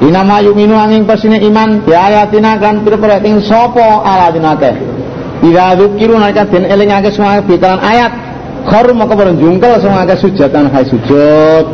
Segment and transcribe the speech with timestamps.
[0.00, 4.72] Inama yuminu angin pesine iman bi ayatina kan pira-pira ing sapa aladina akeh.
[5.44, 8.12] Ira dzukiru nalika den elingake semua bitalan ayat
[8.64, 11.66] kharu maka bareng jungkel semua akeh sujatan hai sujud.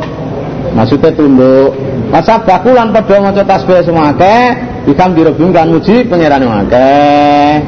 [0.75, 1.79] Maksudnya tunduk.
[2.11, 4.59] Masa bakulan padha maca tasbih semua akeh
[4.91, 7.63] ikam dirobing kan muji pangeran akeh.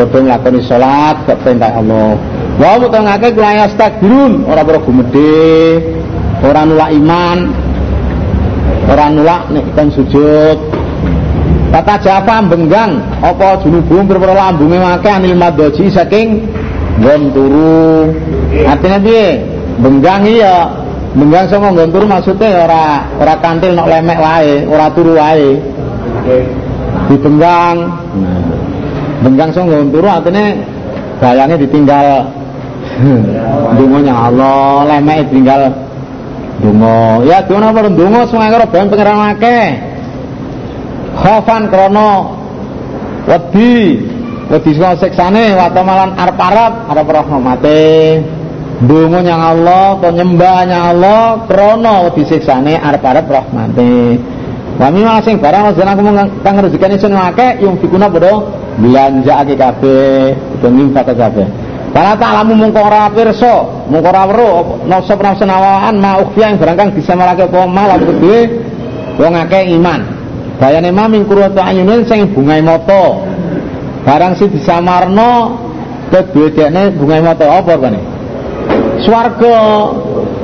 [0.00, 2.16] Padha nglakoni salat gak perintah Allah.
[2.56, 5.80] Wa mutangake kula yastakbirun ora ora gumedhe,
[6.40, 7.38] ora nolak iman,
[8.90, 10.58] ora nolak nek kon sujud.
[11.72, 16.44] Kata japa benggang apa junubum perkara lambunge make anil madoji saking
[17.00, 18.12] nggon turu.
[18.68, 19.40] Artinya piye
[19.80, 20.68] benggang iya.
[21.16, 22.84] Benggang sama nggon turu maksudnya ora
[23.16, 25.56] ora kantil nok lemek wae ora turu wae.
[27.08, 27.76] Dibenggang.
[29.24, 30.44] Benggang sama nggon turu artinya
[31.24, 32.06] bayangnya ditinggal.
[33.80, 35.72] Dungonya Allah lemek tinggal
[36.60, 39.66] Dungo, ya dungo apa dungo semua karo ben pangeran akeh.
[41.16, 42.36] Khofan krono
[43.24, 44.00] wedi
[44.52, 47.80] wedi sing siksane wa malan arep-arep arep rahmate.
[48.82, 54.20] Dungo nyang Allah, to nyembah nyang Allah krono wedi siksane arep-arep rahmate.
[54.72, 56.02] Kami masing barang jeneng aku
[56.42, 58.40] kang rezekane sing akeh yung fikuna padha
[58.80, 61.61] belanjaake kabeh, utawa nimfat kabeh.
[61.92, 66.76] Para ta'lamu mungko ora pirsa, mungko ora weruh nafsu nafsu nawaan ma ukhfiya yang barang
[66.80, 68.48] kang disamarake apa malah kedue
[69.20, 70.00] wong akeh iman.
[70.56, 73.20] Bayane ma min kurwata ayunin sing bungae mata.
[74.08, 75.60] Barang sing disamarno
[76.08, 76.48] kedue
[76.96, 78.00] bungae mata apa kene?
[79.04, 79.56] Swarga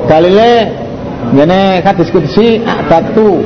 [0.05, 0.53] dalile
[1.33, 3.41] ngene hadis kudsi batu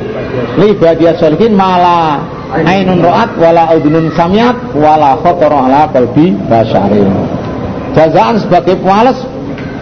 [0.60, 2.20] li badia sholihin mala
[2.52, 7.10] ainun ro'at wala udunun samiat wala khatara ala qalbi basyarin
[7.94, 9.18] jazaan sebagai pewalas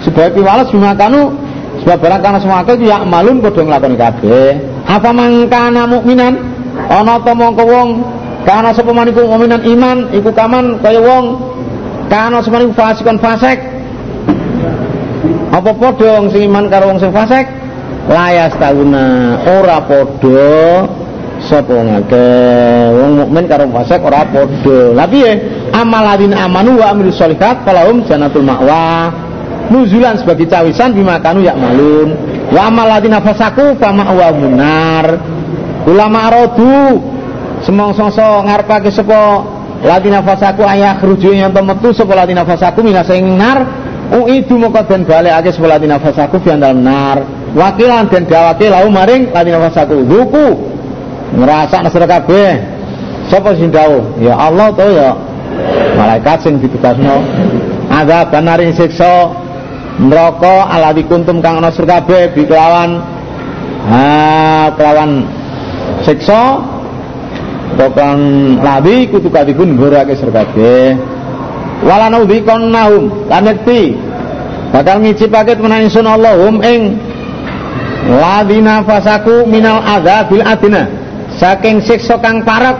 [0.04, 1.32] sebagai pewalas bimakanu
[1.82, 4.50] sebab barang semua itu ya malun padha nglakoni kabeh.
[4.86, 6.38] Apa mangkana mukminan
[6.86, 7.88] ana ta mongko wong
[8.46, 11.42] kana sapa maniku mukminan iman iku kaman kaya wong
[12.06, 13.58] kana sapa fasikon fasik.
[15.50, 17.50] Apa padha sing iman karo wong sing fasik?
[18.06, 21.01] Layas tauna ora padha
[21.48, 22.28] sapa ngake?
[22.94, 24.94] Wong mukmin karo fasik ora padha.
[24.94, 25.32] Lha piye?
[25.72, 29.10] Amal ladina amanu wa amilus sholihat falahum janatul ma'wa.
[29.72, 32.12] Nuzulan sebagai cawisan bima kanu malun
[32.52, 35.06] wa amal ladina fasaku fa ma'wa munar.
[35.88, 37.00] Ulama rodu.
[37.62, 39.46] Semong-songso ngarepake sapa
[39.86, 43.62] ladina fasaku ayah keruju yang metu sapa ladina fasaku minas ing nar.
[44.12, 47.22] Uidu moko den balekake sapa ladina fasaku fi dalam nar.
[47.54, 50.02] Wakilan den dawake lau maring ladina fasaku.
[50.04, 50.71] Huku
[51.36, 52.60] ngerasa nasra kabeh.
[53.30, 54.20] Sapa sing dawuh?
[54.20, 55.16] Ya Allah to ya.
[55.96, 57.24] Malaikat sing ditugasno.
[57.88, 59.32] Ada banari siksa.
[59.92, 63.04] Neraka alati kuntum kang ana sur kabeh bi kelawan
[63.88, 65.28] ha kelawan
[66.04, 66.60] siksa.
[67.72, 68.18] Bukan
[68.60, 70.96] ladi kutu kadipun gorake sur kabeh.
[71.82, 73.96] Wala naudhikon nahum kanekti
[74.72, 76.96] bakal ngicipake temenan ingsun Allahum ing
[78.08, 81.01] ladina fasaku minal adzabil adina
[81.42, 82.78] saking siksa kang parek.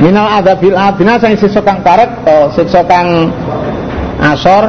[0.00, 3.28] Minal adabil adina saking siksa kang parek atau siksa kang
[4.16, 4.64] asor.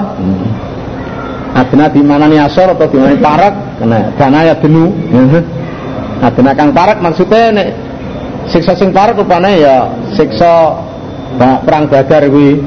[1.56, 4.92] Adina di mana nih asor atau di mana parek kena dana ya denu.
[6.20, 7.68] Adina kang parek maksudnya nek
[8.52, 9.76] siksa sing parek rupanya ya
[10.20, 10.76] siksa
[11.64, 12.60] perang badar kuwi.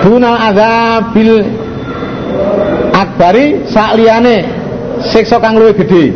[0.00, 1.44] Dunal adabil
[2.96, 4.59] akbari sakliyane
[5.08, 6.12] siksa kang luwih gedhe.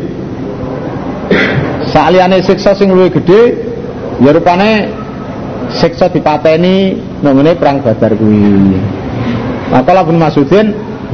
[1.89, 3.57] Sakliyane siksa sing luwih gedhe
[4.21, 4.93] ya rupane
[5.73, 8.77] siksa dipateni nangone perang Badar kuwi.
[9.73, 10.67] Maka Ibnu Mas'udin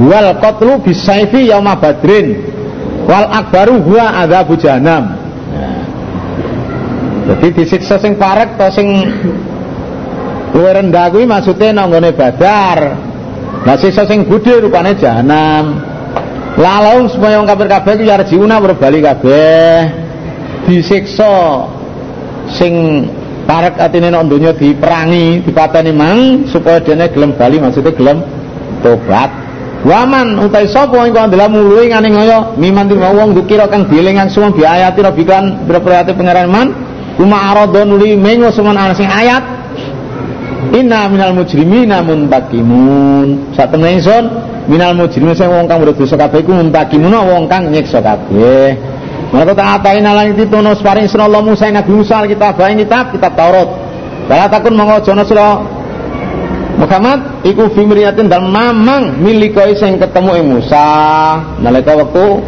[0.02, 2.42] wal qatlu bisaifi yauma badrin
[3.06, 5.16] wal akbaru huwa adzabu jahannam.
[5.54, 5.82] Nah.
[7.30, 8.88] jadi disiksa sing parek to sing
[10.50, 12.98] luwih rendah kuwi maksude nanggone Badar.
[13.60, 15.89] Nah siksa sing gedhe rupane jahanam
[16.60, 19.88] Lalu supaya orang kafir kabeh iku yarjiuna berbali kabeh.
[20.68, 21.64] Disiksa
[22.52, 23.08] sing
[23.48, 28.20] parek atine nek donya diperangi, dipateni mang supaya dene gelem bali maksudnya gelem
[28.84, 29.32] tobat.
[29.80, 34.28] Waman utai sapa ing kang dalam muluhe ngane ngoyo miman di wong dukira kang dielingan
[34.28, 36.76] suwun bi ayati rabbikan berperate pangeran man
[37.16, 39.60] kuma aradon li mengo ana sing ayat
[40.70, 43.56] Inna minal mujrimina muntakimun.
[43.56, 48.76] Satemene ingsun minal mujrimin sing wong kang berdosa kabeh iku muntakimun wong kang nyiksa kabeh.
[49.30, 53.14] Maka tak atain ala itu tono sparing sun Allah Musa Nabi Musa kitab bae kitab
[53.14, 53.68] kitab Taurat.
[54.26, 55.62] Bala takun monggo jono sira
[56.80, 60.86] Muhammad iku fi mriyatin dan mamang milikoi sing ketemu ing Musa
[61.62, 62.42] nalika wektu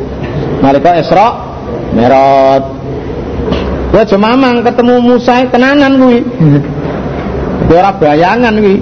[0.59, 1.27] nalika Isra
[1.95, 2.65] Mi'raj.
[3.93, 6.21] Aja mamang ketemu Musa tenanan kuwi.
[7.71, 8.77] Ora bayangan kuwi.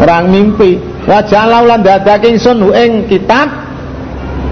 [0.00, 0.89] Orang mimpi.
[1.08, 3.48] Wa ja'ala lan dadake ingsun ing kitab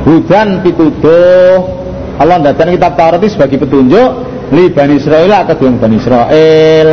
[0.08, 1.78] hudan pituduh.
[2.18, 4.10] Allah dadane kitab Taurat sebagai petunjuk
[4.50, 6.88] li Bani Israil kedua Bani Israil.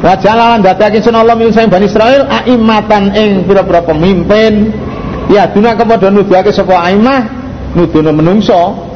[0.00, 4.72] Wa jalalan dadake sun Allah min Bani Israil aimatan ing pira-pira pemimpin.
[5.30, 7.28] Ya duna kepada nuduhake sapa aimah
[7.78, 8.90] nuduhna menungso.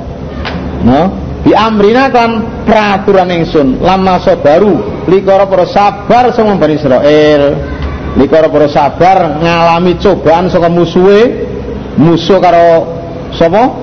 [0.85, 1.02] No,
[1.49, 7.74] di amrina kan peraturan ingsun lama sabaru likara para sabar sing Bani Israil.
[8.14, 11.50] Likara para sabar ngalami cobaan saka musuhe
[11.99, 12.87] musuh karo
[13.34, 13.75] sapa?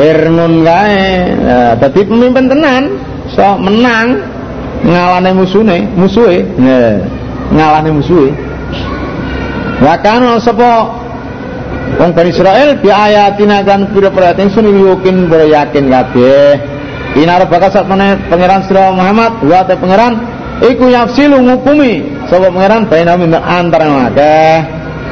[0.00, 1.36] Firmun kae.
[1.36, 2.96] Nah, dadi pemimpin tenan,
[3.28, 4.24] so menang
[4.80, 6.40] ngalane musuhe musuhe.
[6.56, 7.04] Nah,
[7.52, 8.32] ngalane musuhe.
[9.84, 11.00] Wa kana sapa?
[12.00, 16.56] Wong Bani Israel bi ayatina kan pira-pira sun yukin boro yakin kabeh.
[17.18, 17.90] Inar bakal sak
[18.30, 20.22] pangeran sira Muhammad wa te pangeran
[20.62, 22.86] iku yafsilu ngukumi sapa pangeran?
[22.86, 24.56] Baina min antara akeh.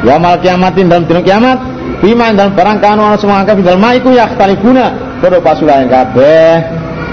[0.06, 1.58] Ya mal kiamatin dan dina kiamat.
[1.98, 6.62] Bima dan barang kanu ana semua akeh dalem iku yaktalifuna padha pasulayan kabeh.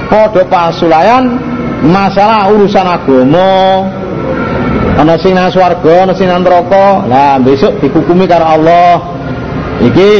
[0.05, 1.41] Padha pasulayan
[1.81, 3.89] masalah urusan agama.
[4.95, 7.03] Ana sing nang swarga ana sing nang neraka.
[7.09, 9.01] Lah besok dihukumi karo Allah.
[9.81, 10.13] Iki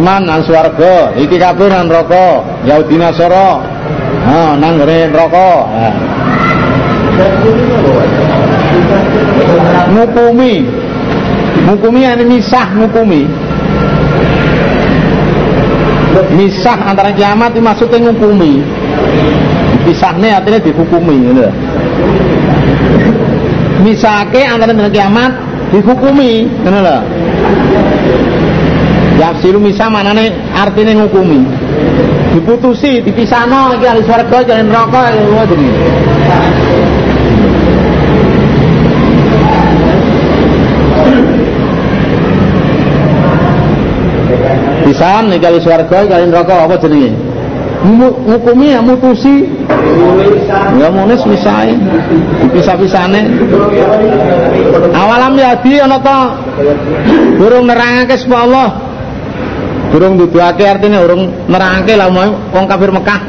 [0.00, 1.12] iman nang swarga.
[1.20, 2.40] Iki kafir nang neraka.
[2.64, 3.60] Yahudi Nasara.
[4.24, 5.50] Ha nang neraka.
[9.94, 10.54] Ngukumi.
[11.64, 13.22] Ngukumi ini misah ngukumi.
[16.34, 18.62] Misah antara kiamat itu maksudnya ngukumi.
[19.84, 21.44] Pisahne artinya dihukumi gitu.
[23.84, 25.32] misake antara dengan kiamat
[25.68, 26.98] dihukumi ngono lho
[29.14, 31.46] Yafsilu misah manane artinya ngukumi.
[32.34, 35.54] Diputusi dipisano iki ahli swarga jane neraka ngono
[44.94, 47.10] pisan iki ahli swarga kali neraka apa jenenge?
[48.30, 49.42] Ngukumi ya mutusi.
[50.78, 51.74] Ya munis misalnya
[52.46, 53.26] dipisah-pisahne.
[54.94, 56.38] Awalam yadi ana ta?
[57.34, 58.68] Burung nerangake sapa Allah?
[59.90, 62.08] Burung duduake artinya burung nerangake lah
[62.54, 63.20] wong kafir Mekah.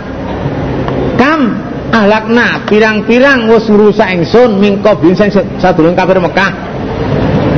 [1.17, 1.41] Kam
[1.89, 6.51] ahlakna pirang-pirang wis ngrusak ingsun mingko bin sing sadurunge kafir Mekah.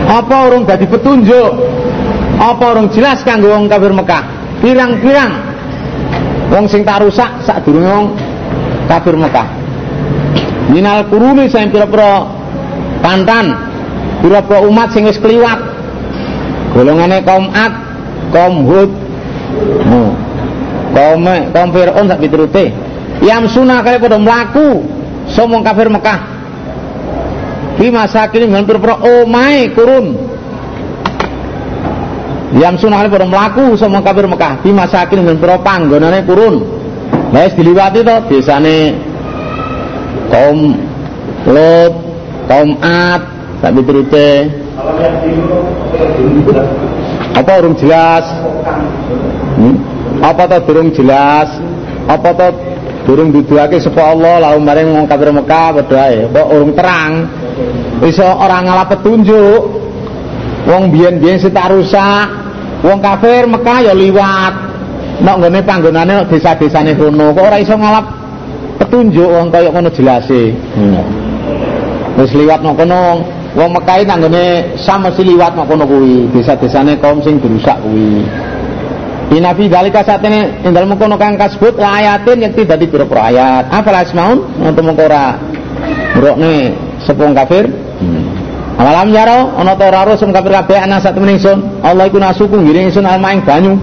[0.07, 1.51] Apa urung dadi petunjuk
[2.38, 4.24] apa urung jelas kanggo wong kafir Mekah?
[4.62, 5.34] Pirang-pirang.
[6.54, 8.07] Wong sing tak rusak sak durunge wong
[8.86, 9.48] kafir Mekah.
[10.69, 12.30] Minal kuruni sing pira-pira
[13.01, 13.57] pantan
[14.22, 15.60] pira-pira umat sing wis kliwat.
[16.78, 17.74] Golongane kaum Ad
[18.30, 18.92] kaum Hud.
[19.89, 20.13] No.
[20.94, 22.74] kaum kaum Fir'aun sak piturute
[23.25, 24.86] yang sunah kali pada mlaku
[25.34, 26.38] somong kafir Mekah?
[27.78, 30.37] Di masa kini dengan pira-pira omae kurun
[32.55, 34.63] yang sunah ini pada melaku sama kafir Mekah.
[34.63, 36.63] Di masa dan pira panggonane kurun.
[37.27, 38.95] Nah diliwati to desane
[40.31, 40.79] kaum
[41.47, 41.94] Lot
[42.47, 43.21] kaum Ad
[43.59, 44.47] tak piturute
[47.38, 48.25] apa urung jelas?
[49.57, 49.75] Hmm?
[50.21, 51.50] apa to durung jelas?
[52.10, 52.48] Apa to
[53.05, 54.41] durung duduake sapa Allah?
[54.41, 56.25] Lalu maring wong kafir Mekah padha ae.
[56.25, 57.29] Apa urung terang?
[58.05, 59.76] Iso orang ngalah petunjuk
[60.67, 61.39] wong biyen-biyen
[61.71, 62.27] rusak
[62.83, 64.53] wong kafir Mekah ya liwat
[65.24, 68.05] nek nggone panggonane nek desa-desane kono kok ora iso ngalap
[68.77, 71.01] petunjuk wong kaya ngono jelase hmm.
[72.21, 73.25] wis liwat nang kono
[73.57, 78.27] wong Mekah nang nggone sama si liwat nang kono kuwi desa-desane kaum sing dirusak kuwi
[79.27, 83.67] Inafi dalika saat ini ing dalem kono kang kasebut ayatin yang tidak dipira ayat.
[83.67, 85.36] Apa asmaun untuk mengkora
[86.15, 86.71] ngrokne
[87.03, 87.67] sepung kafir.
[88.77, 91.81] Awalam yaro ana ta ora kafir kabeh ana sak temen ingsun.
[91.81, 93.74] Allah iku nasuku ngiring ingsun alma ing banyu.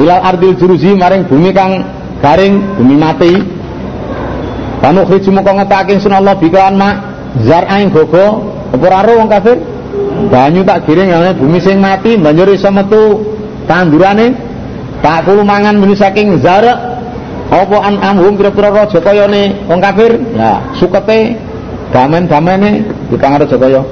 [0.00, 1.84] Ilal ardil juruzi maring bumi kang
[2.24, 3.32] garing, bumi mati.
[4.80, 6.94] Panu khiju moko ngetake ingsun Allah bikalan mak
[7.44, 8.56] zar'a ing gogo.
[8.72, 9.60] Apa ora wong kafir?
[10.32, 13.20] Banyu tak giring ngene bumi sing mati banjur iso metu
[13.68, 14.32] tandurane.
[15.04, 16.72] Tak kulo mangan muni saking zara
[17.52, 20.16] apa an amhum kira-kira raja kayane wong kafir.
[20.32, 21.36] Lah sukete
[21.92, 22.80] damen-damene
[23.12, 23.84] dipangan raja kaya.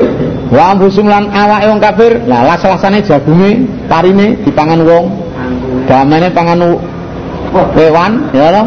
[0.51, 5.05] Wa ambusum lan awake wong kafir, lah las-lasane jagunge, parine dipangan wong.
[5.87, 6.59] Damene pangan
[7.79, 8.65] hewan, ya lho.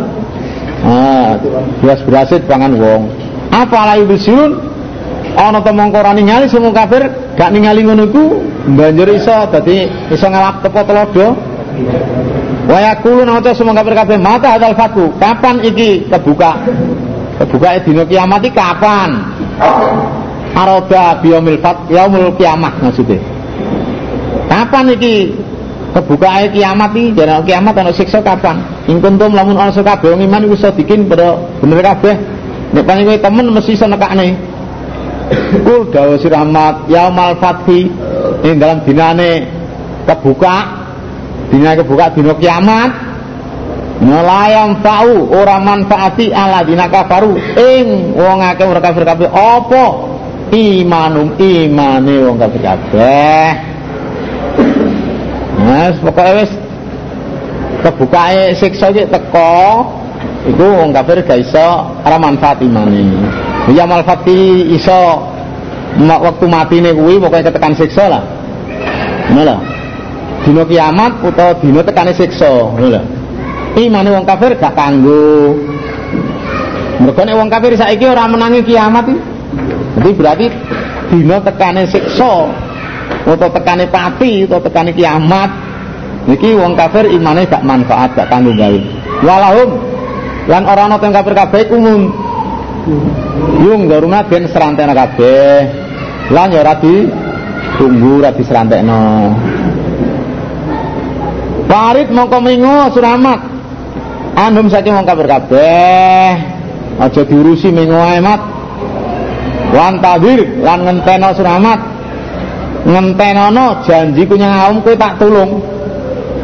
[0.84, 1.36] Ah,
[1.84, 3.12] beras-berasit pangan wong.
[3.52, 4.74] Apa la yubsirun?
[5.38, 8.24] ana to mongko ora ningali semua kafir gak ningali ngono iku
[8.78, 11.28] banjur iso dadi iso ngalap tepo telodo
[12.70, 16.52] wa yaqulu ana semua kafir kabeh mata hadal fatu kapan iki kebuka
[17.42, 19.10] kebuka dina kiamat iki kapan
[20.54, 23.20] aroda biyaumil fat yaumul kiamat maksudnya.
[24.50, 25.34] Kapan iki
[25.98, 27.10] kebuka kiamat iki?
[27.18, 28.62] Jare kiamat ana siksa kapan?
[28.86, 30.56] Ing kuntum lamun ana kabeh wong iman iku
[31.10, 32.16] pada bener kabeh.
[32.74, 34.28] Nek paling kowe temen mesti nekakne.
[35.66, 37.90] Kul dawa si rahmat yaumal fathi
[38.46, 39.46] ing dalam dinane
[40.06, 40.56] kebuka
[41.50, 42.92] dina kebuka dina kiamat.
[44.04, 47.38] Melayang fa'u ora manfaati ala dina kafaru.
[47.56, 50.13] Ing wong akeh ora kafir kabeh apa
[50.54, 53.50] imanum imane wong kafir kabeh.
[55.64, 56.52] Mas pokoke wis
[57.82, 59.86] kebukae siksa iki teko
[60.50, 61.68] iku wong kafir gak iso
[62.06, 63.10] ora manfaat imane.
[63.74, 65.26] Ya malfati iso
[65.98, 68.24] waktu mati nih kuwi pokoknya ketekan siksa lah.
[69.34, 69.58] Ngono lho.
[70.44, 73.02] Kiamat utawa dina tekane siksa ngono lho.
[73.74, 75.58] Imane wong kafir gak kanggo.
[77.02, 79.33] Mergo wong kafir saiki ora menangi kiamat iki
[79.94, 80.48] jadi berarti
[81.14, 82.50] dina tekane siksa
[83.30, 85.54] utawa tekane pati utawa tekane kiamat
[86.26, 88.80] niki wong kafir imane gak manfaat gak kanggo gawe.
[89.22, 89.70] Walahum
[90.50, 92.10] lan ora ana teng kafir kabeh umum.
[93.64, 95.70] Yung garuna ben serantena kabeh.
[96.34, 99.04] Lan ya ora ditunggu ora diserantekno.
[101.70, 103.40] Farid mongko mingo suramat
[104.36, 106.28] anum saking wong kafir kabeh.
[106.98, 108.20] Aja diurusi mingo ae
[109.74, 111.80] wan tabir lan ngenteno suramat
[112.86, 115.64] ngentenono janji ku nyang kowe tak tulung.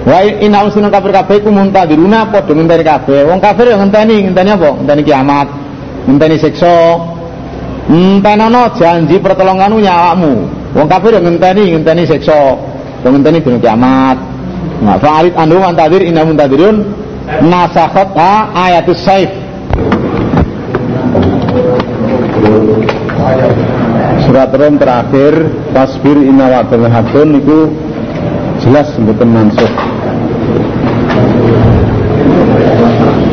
[0.08, 3.28] Wa inna usuna kafir kabeh ku muntadiruna padha ngenteni kabeh.
[3.28, 4.70] Wong kafir ya ngenteni, ngenteni apa?
[4.80, 5.48] Ngenteni kiamat
[6.08, 6.78] ngenteni siksa.
[7.90, 10.34] Entenono janji pertolonganmu nyawakmu
[10.78, 12.58] wong kafir yang ngenteni ngenteni siksa.
[13.06, 14.18] Wong ngenteni dina kiamat.
[14.80, 16.88] Nah fa'arid anhu antadir inna muntadirun.
[17.30, 19.30] Nasakhat ha ayatus saif
[24.30, 25.34] surat rom terakhir
[25.74, 27.60] tasbir inna wa'dul hakun itu
[28.64, 29.72] jelas mboten mansuh.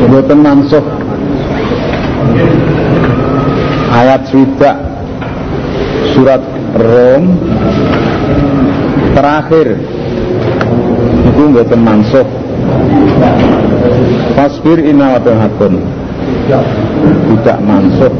[0.07, 0.85] Mboten mansuh.
[3.87, 4.77] Ayat swidak
[6.13, 6.43] surat
[6.77, 7.23] Rom
[9.15, 9.67] terakhir
[11.27, 12.27] itu mboten mansuh.
[14.37, 15.96] Fasbir inna hakun
[16.47, 17.57] tidak.
[17.59, 18.13] Mansuh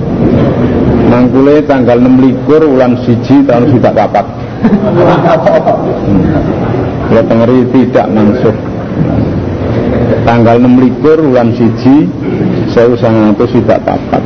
[1.07, 4.25] Mangkule tanggal 6 likur ulang siji tahun sudah papat.
[4.57, 6.27] Hmm.
[7.07, 8.55] Kalau tengeri tidak mansuh
[10.27, 12.12] Tanggal 6 likur ulang siji
[12.67, 14.19] Saya usah itu sudah papat.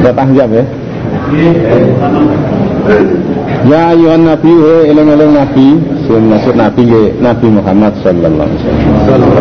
[0.00, 0.64] Kita tanggap ya
[3.68, 5.68] Ya ayuhan nabi he eleng-eleng nabi
[6.08, 9.34] sing maksud nabi ya Nabi Muhammad sallallahu alaihi wasallam.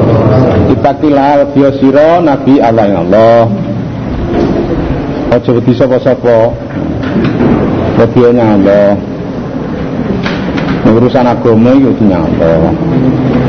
[0.76, 3.48] Itakilah dia sira nabi Allah yang Allah.
[5.30, 6.52] Aja wedi sapa-sapa.
[8.00, 8.98] Lebihnya Allah
[10.88, 12.54] urusan agama itu dinyato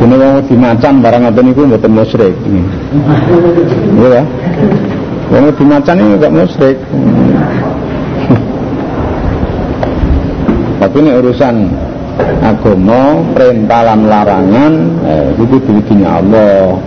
[0.01, 2.35] ini wong dimacan barang ngoten niku mboten musyrik
[3.97, 4.23] iya ya
[5.31, 6.77] wong dimacan ini enggak musyrik
[10.81, 11.55] tapi ini urusan
[12.41, 14.73] agama perintah lan larangan.
[15.05, 16.81] Eh, itu diwidinya Allah.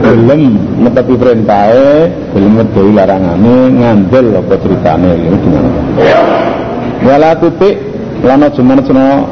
[0.00, 0.40] Belum
[0.80, 5.80] netepi belum ngedoi larangannya ngandel apa ceritanya ini dinyato
[7.04, 8.76] wala tutik Lama cuma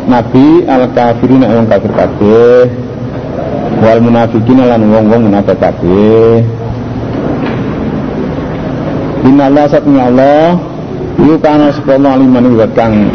[0.09, 2.73] Nabi al kafirin yang kafir kabeh.
[3.85, 6.41] Wal munafikin lan wong wong munafik kabeh.
[9.29, 10.57] Inna Allah satnya Allah.
[11.21, 13.13] Iku kana sepuluh aliman iwat kang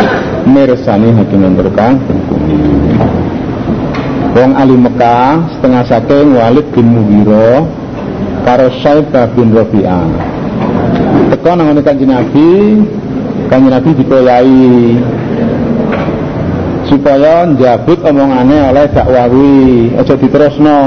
[0.47, 1.99] mirsani hakiman berkang
[4.33, 7.69] Wong Ali Mekah setengah saking Walid bin Mughiro
[8.41, 10.09] karo Syaibah bin Rabi'ah.
[11.29, 12.81] Teko nang kanjeng Nabi
[13.45, 14.73] kanjeng Nabi dikoyai
[16.89, 19.93] supaya njabut omongane oleh dakwawi.
[20.01, 20.81] Aja diterusno.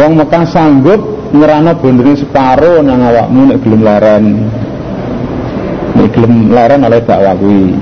[0.00, 1.00] Wong Mekah sanggup
[1.36, 4.65] ngerano bondene separo nang awakmu nek gelem nek
[6.10, 7.74] gelem leren oleh dakwawi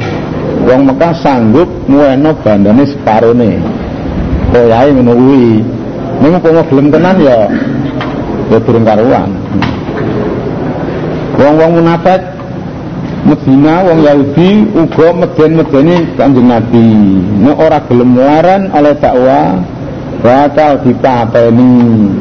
[0.65, 3.61] wong Mekah sanggup mueno bandane separone.
[4.51, 5.47] Koyae ngono kuwi.
[6.23, 7.39] Ning apa gelem tenan ya
[8.49, 9.31] ya durung karuan.
[11.35, 12.23] Wong-wong munafik
[13.25, 16.89] Medina wong Yahudi uga meden-medeni Kanjeng Nabi.
[17.41, 19.59] Nek ora gelem laran oleh dakwah
[20.21, 22.13] bakal dipateni.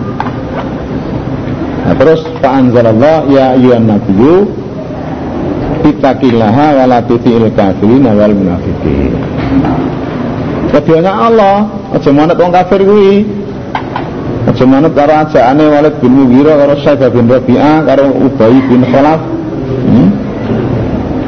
[1.84, 4.63] Nah, terus Pak Anzalallah ya ayyuhan nabiyyu
[5.84, 9.14] ittaqillaha wa la tuti'il kafirin wal munafiqin
[10.74, 13.30] Keduanya Allah, aja manut wong kafir kuwi.
[14.50, 19.22] Aja manut karo ajaane Walid bin Mughirah karo Syaibah bin Rabi'ah karo Ubay bin Khalaf.
[19.86, 20.10] Hmm?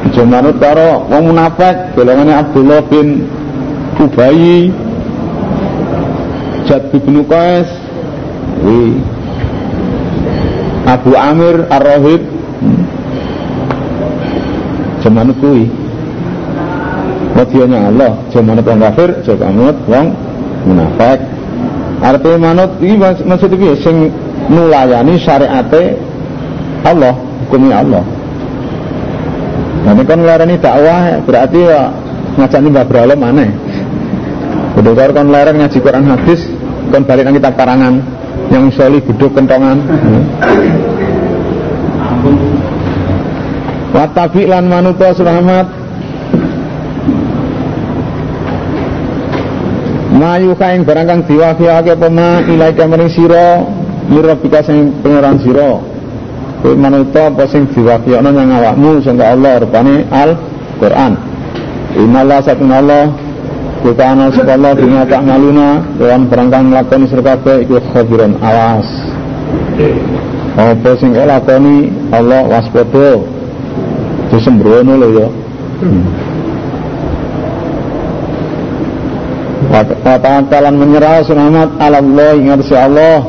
[0.10, 3.30] Aja manut karo wong munafik, golongane Abdullah bin
[4.02, 4.74] Ubay
[6.66, 7.70] Jad bin Qais
[10.90, 12.35] Abu Amir Ar-Rahib
[15.06, 15.14] hmm.
[15.14, 15.66] Jamanut kuwi.
[17.36, 20.06] Wadianya Allah Jamanut wong kafir Jamanut wong
[20.66, 21.20] munafik.
[22.02, 24.10] Artinya manut ini maksud itu sing
[24.50, 25.96] nulayani syariate
[26.82, 27.14] Allah
[27.46, 28.04] hukumnya Allah.
[29.86, 31.94] Ini kan larani dakwah berarti ya
[32.42, 33.46] ngajak nih Mbak Bralo mana
[34.74, 36.42] Bedokar kan lereng ngaji Quran hadis
[36.90, 38.02] Kan balik kita karangan.
[38.50, 39.82] Yang soli buduk kentongan
[43.96, 45.72] Watabi lan manuto selamat.
[50.20, 52.44] Mayu kain barang kang diwafiake apa ma?
[52.44, 53.64] Ilaika maring sira?
[54.12, 55.80] Mirabika sing pangeran sira.
[56.60, 59.00] Kowe manuto apa sing diwafiakno nang awakmu?
[59.00, 60.36] Sangka Allah rupane Al
[60.76, 61.16] Quran
[61.96, 63.16] Innallaha satun Allah
[63.80, 68.88] kita ana Allah bima tak maluna dalam perangkang nglakoni sira kabeh iku khabiran awas.
[70.60, 71.96] Apa sing lakoni?
[72.12, 73.35] Allah waspada.
[74.36, 75.28] Disembrono lho ya.
[79.72, 83.24] Watawalan menyerah selamat Allah ingat si Allah.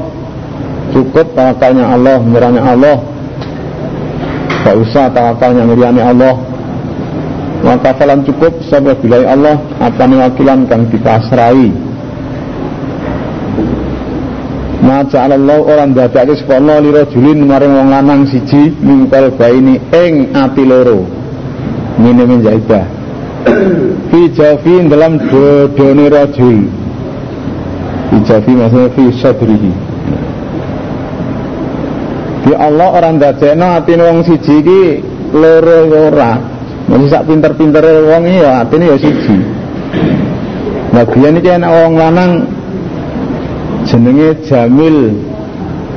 [0.91, 2.97] Cukup tawakalnya Allah Menyerahnya Allah.
[4.67, 6.35] Tak usah tawakalnya meriani Allah.
[7.63, 11.86] Wakafalan cukup sampai bilai Allah apa wakilan kang dipasrai
[14.87, 20.31] Maja Allah orang dadake sapa Allah lira julin maring wong lanang siji mingkal baini ing
[20.31, 21.03] ati loro.
[21.99, 22.87] Mine menjaidah.
[24.15, 26.71] Fi jafi dalam dodone rajul.
[28.15, 29.73] Fi jafi maksudnya fi sadrihi.
[32.47, 34.83] Di Allah orang dadekno atine wong siji iki
[35.35, 36.39] loro ora.
[36.87, 39.37] Masih sak pinter-pinter wong ya artinya ya siji.
[40.95, 42.56] Biyen iki ana wong lanang
[43.87, 45.15] jenenge Jamil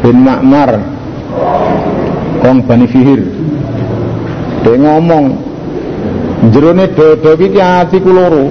[0.02, 0.80] bin Ma'mar
[2.45, 3.21] wong Bani Fihir.
[4.63, 5.25] Dia ngomong
[6.54, 8.45] jerone dodo iki atiku loro.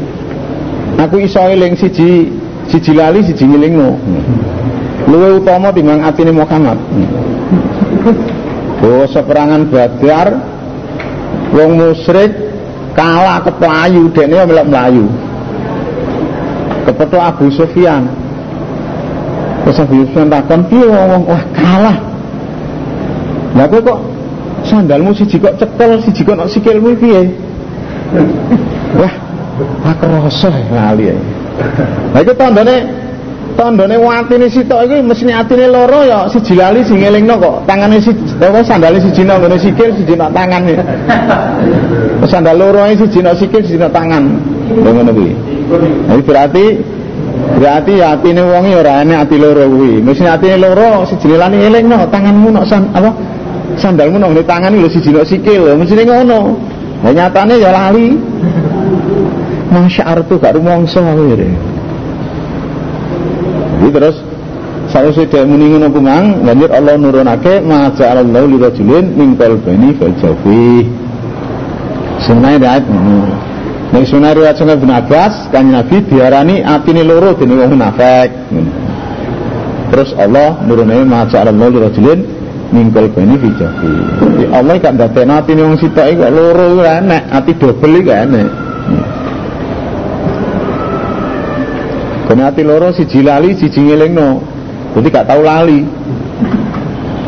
[0.99, 2.29] Aku iso eling siji
[2.67, 3.95] siji lali siji ngelingno.
[5.09, 6.77] Luwe utama timbang atine Muhammad.
[8.79, 10.29] Oh, seperangan Badar
[11.55, 12.31] wong musyrik
[12.95, 15.05] kalah keplayu dene yo melok mlayu
[16.87, 18.11] kepethuk Abu Sufyan
[19.65, 21.99] terus Abu Sufyan takon piye wong wah kalah.
[23.57, 24.01] Lha kok
[24.65, 27.33] sandalmu siji kok cekel siji kok nek sikilmu piye?
[28.97, 29.13] Wah
[29.85, 31.17] aku rasa lali ya.
[32.15, 32.77] Lha iku tandane
[33.59, 37.57] tandane watine sitok iki mesine atine loro ya siji lali sing ngelingno kok.
[37.67, 40.83] Tangane si apa sandale siji nang ngene sikil siji nang tangan ya.
[42.29, 44.23] Sandal loro siji nang sikil siji nang tangan.
[44.69, 45.33] Ngono kuwi.
[46.09, 46.65] Jadi berarti
[47.57, 50.05] berarti ya atine wong ya ora enek ati loro kuwi.
[50.05, 53.11] Mesine atine loro siji lali ngelingno tanganmu nok san apa?
[53.79, 56.59] Sandalmu nang tangan lho siji nang sikil mesine ngono.
[57.01, 58.19] Nah nyatane ya lali.
[59.69, 61.37] Masya Allah tuh gak rumongso aku ya
[63.79, 64.17] jadi terus
[64.89, 70.89] saya sudah muni ngono kumang lanjut Allah nurunake ma ja'alallahu li rajulin min qalbani jawfi
[72.25, 72.83] sunai ayat
[73.89, 78.29] Nek sunai riwayat sungai bin Abbas kan Nabi diarani atine loro dene wong munafik.
[79.89, 82.21] Terus Allah nurunake ma ja'alallahu li rajulin
[82.69, 83.93] min qalbani fil jawfi.
[84.21, 88.49] Jadi Allah kan dadekno atine wong sitok iku loro iku enek, ati dobel iku enek.
[92.29, 94.45] Kene ati loro siji lali siji ngelingno.
[95.01, 95.81] Jadi gak tau lali.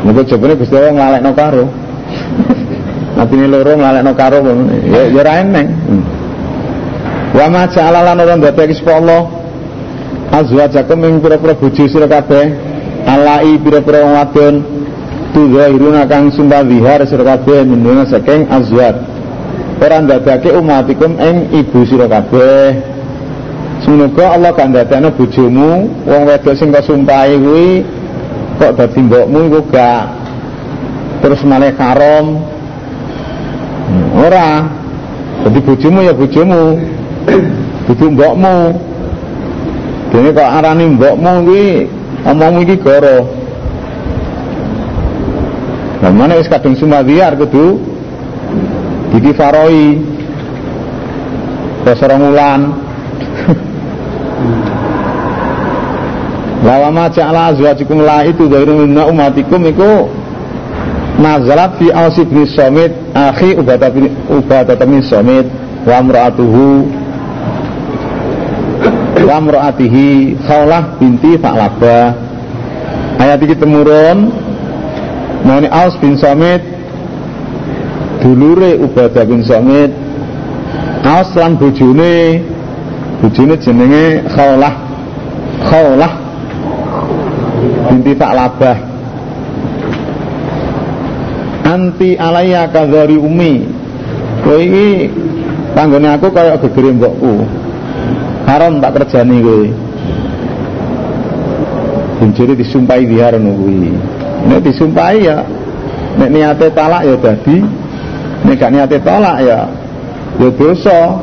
[0.04, 1.64] Mengko jebone Gusti Allah nglalekno karo.
[3.16, 4.44] Atine loro nglalekno karo
[4.84, 5.32] ya ya ora.
[7.30, 9.22] Wa ma ja'ala lan ora ndadekake sapa Allah
[10.34, 12.46] azwajakum ing pira-pira bojo sira kabeh
[13.06, 14.54] alai pira-pira wong wadon
[15.34, 18.98] tudzahiruna kang sumpah wihar sira kabeh minuna saking azwat
[19.78, 22.90] ora ndadekake umatikum ing ibu sira kabeh
[23.80, 27.68] Semoga Allah kan dadakno bojomu wong wedok sing kasumpahi kuwi
[28.60, 30.04] kok dadi mbokmu iku gak
[31.24, 32.44] terus malah karom.
[34.20, 34.68] Ora.
[35.48, 36.76] Dadi bojomu ya bojomu.
[37.88, 38.54] Dudu mbokmu.
[40.12, 41.86] Dene kok arani mbokmu kuwi
[42.30, 43.26] omongmu iki goro.
[46.02, 47.80] Lah mana wis kadung sumabiar kudu
[49.12, 50.00] dikifaroi.
[51.84, 52.62] Basa wulan.
[56.60, 60.12] Lawama ja'ala azwajikum la itu dari minna umatikum iku
[61.16, 65.48] nazalat fi Aus bin Samit akhi Ubadah bin Samit
[65.88, 66.84] wa imra'atuhu
[69.30, 72.06] wa imra'atihi Khawlah binti Fa'labah
[73.22, 74.34] ayat iki temurun.
[75.46, 76.60] Mani Aus bin Samit
[78.20, 79.94] dulure Ubadah bin Samit
[81.06, 82.42] Aus lan bojone.
[83.22, 84.74] Bojone jenenge Khawlah
[85.70, 86.12] Khawlah
[87.86, 88.78] binti Fa'labah
[91.70, 93.62] anti alaya kadhari umi.
[94.42, 95.06] Kowe iki
[95.78, 97.59] panggone aku kaya gegere mbokku
[98.50, 99.66] haram tak kerjani kowe
[102.20, 103.96] Buncuri disumpahi dihar kuwi.
[104.44, 105.40] Nek disumpahi ya
[106.20, 107.64] nek niate talak ya dadi
[108.44, 109.64] nek gak niate talak ya
[110.36, 111.16] ya dosa.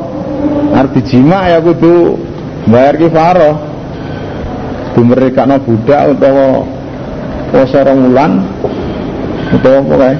[0.73, 2.17] Arti jima ya kudu
[2.65, 3.55] bayar kifaroh
[4.97, 6.65] dimerekakno budak utawa
[7.53, 8.31] poso rong wulan
[9.53, 10.15] utawa apa kae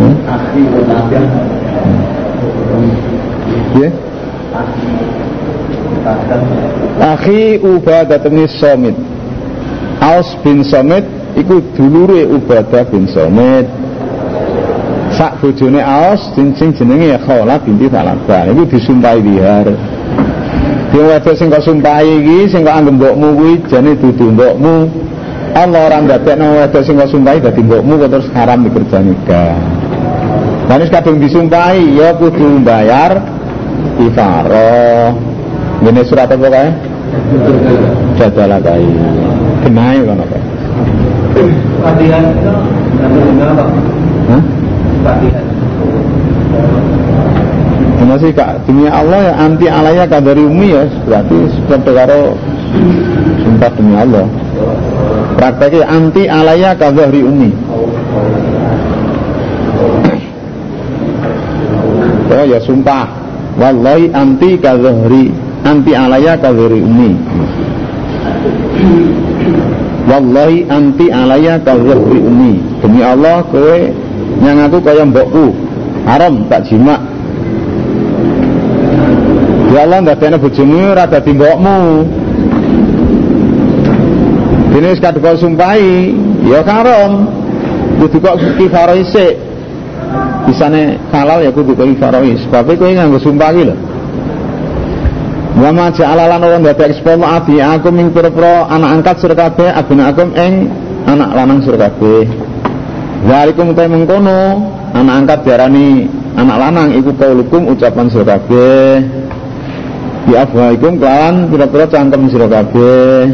[0.00, 0.14] hmm?
[3.74, 3.90] Ya.
[7.14, 8.96] Akhi Ubadah bin Somit.
[10.02, 11.06] Aus bin Somit
[11.38, 13.70] Iku dulure Ubadah bin Somit.
[15.14, 19.66] Sak bojone Aus Sing jenenge ya Khawla binti Talabah Iku disumpahi bihar.
[20.94, 24.76] Yang wedok sing kok sumpahi iki Sing kok anggap mbokmu kuwi Jane dudu mbokmu.
[25.54, 29.54] Allah orang dadekno wedok sing kok sumpahi dadi mbokmu kok terus haram dikerja nikah
[30.66, 33.22] Manis kadung disumpahi ya kudu bayar
[34.02, 35.14] Ifaro
[35.84, 36.93] ini surat apa kaya?
[38.18, 39.08] Jadalah kaya
[39.64, 40.38] Kenai kan apa?
[41.84, 42.24] Latihan?
[45.04, 45.44] Latihan
[48.04, 52.38] Masih kak demi Allah ya anti alaya kadari umi ya berarti seperti karo
[53.42, 54.28] sumpah demi Allah
[55.34, 57.50] prakteknya anti alaya kadari umi
[62.30, 63.08] oh ya sumpah
[63.58, 67.16] wallahi anti kadari anti alaya kadari umi.
[70.04, 72.60] Wallahi anti alaya kadari umi.
[72.84, 73.78] Demi Allah kowe
[74.44, 75.56] yang aku kaya mbokku.
[76.04, 77.00] Haram tak jima
[79.72, 81.76] ya Allah ndak ana bojomu ora dadi mbokmu.
[84.84, 86.12] Wis kadhe sumpahi
[86.44, 87.24] ya haram.
[88.04, 89.40] Kudu kok kifarah isik.
[90.44, 93.93] Bisane halal ya kudu kok kifarah sebab kowe nganggo sumpah iki lho
[95.54, 98.26] Wa ma ja'ala lan ora dadi ekspor abi aku ming pira
[98.66, 100.66] anak angkat sira kabeh akum ing
[101.06, 102.26] anak lanang sira kabeh.
[103.22, 104.66] Zalikum ta mengkono
[104.98, 109.06] anak angkat diarani anak lanang iku kaulukum ucapan sira kabeh.
[110.26, 113.30] Ya afwaikum kelawan pira-pira cangkem sira kabeh.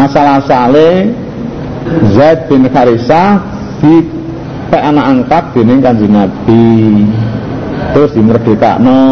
[0.00, 1.12] Asal-asale
[2.16, 3.36] Zaid bin Harisa
[3.84, 4.00] di
[4.72, 7.04] anak angkat dening Kanjeng Nabi.
[7.92, 9.02] Terus dimerdekakno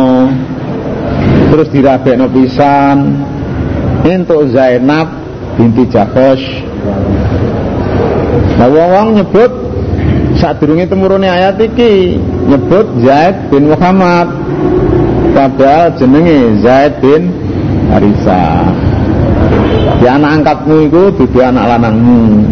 [1.48, 2.98] terus dirabekno pisan.
[4.08, 5.10] Untuk Zainab
[5.58, 6.64] binti Jahosh
[8.56, 9.52] nah wong nyebut
[10.38, 14.32] saat durungi temurune ayat iki nyebut Zaid bin Muhammad.
[15.34, 17.30] Padahal jenenge Zaid bin
[17.92, 18.70] Harisa
[19.98, 22.46] di anak angkatmu itu dudu anak lanangmu.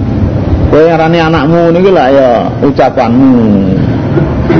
[0.70, 2.30] Kowe ngarani anakmu niki lah ya
[2.62, 3.38] ucapanmu.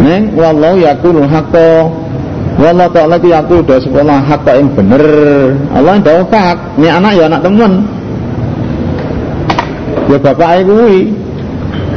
[0.07, 1.91] Neng wallahu yakulu haqqo
[2.57, 5.05] Wallah ta'ala ku aku udah sekolah hak yang bener.
[5.77, 6.59] Allah yang hak.
[6.81, 7.73] Ini anak ya anak temen
[10.09, 11.13] Ya bapak kuwi.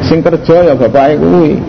[0.03, 1.63] Sing kerja ya bapak kuwi.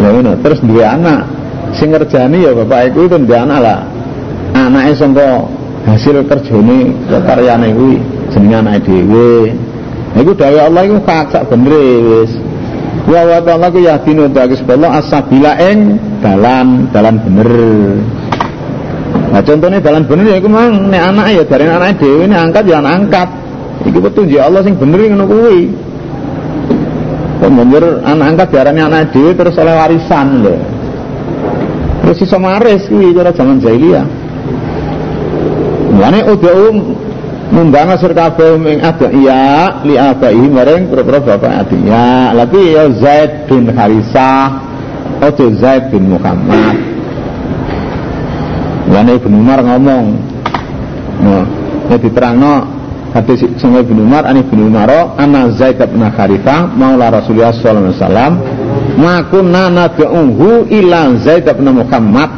[0.00, 1.28] Ya ini terus dia anak.
[1.76, 3.80] Sing kerjani ya bapak kuwi kan dia anak lah.
[4.56, 5.44] Anaknya sangka
[5.84, 8.00] hasil kerjane karyane kuwi
[8.32, 9.52] jenenge anake dhewe.
[10.14, 12.32] Iku dawuh Allah iku hak sak bener wis
[13.04, 17.50] wa wa ta'ala ku yahdinu dagis Allah asabila ing dalan dalan bener.
[19.28, 22.64] Nah contohnya dalan bener ya iku mang nek anak ya dari anak dhewe nek angkat
[22.64, 23.28] ya anak angkat.
[23.84, 25.60] Iki petunjuk Allah sing bener ngono kuwi.
[27.44, 30.54] Bener anak angkat diarani anak dhewe terus oleh warisan lho.
[32.04, 34.06] Terus iso maris kuwi cara zaman jahiliyah.
[35.92, 36.74] Mulane udhum
[37.52, 38.80] Mumbang asur kabeh ing
[39.20, 44.62] iya li abai maring pira-pira bapak ya Lagi ya Zaid bin Harisa
[45.20, 46.76] atau Zaid bin Muhammad.
[48.88, 50.34] Lane Ibnu Umar ngomong
[51.14, 51.46] Nah,
[51.92, 52.66] ya diterangno
[53.14, 58.00] hadis sing Ibnu Umar ani Ibnu Umar ana Zaid bin Harithah maula Rasulullah sallallahu alaihi
[58.02, 58.32] wasallam
[58.98, 62.30] ma kunna nad'uhu ila Zaid bin Muhammad.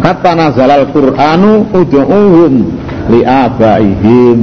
[0.00, 2.72] Kata nazalal Qur'anu ud'uhum
[3.10, 4.38] li abaihim.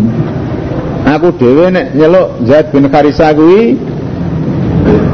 [1.08, 3.80] Aku dhewe nek nyeluk Zaid bin Harithah kuwi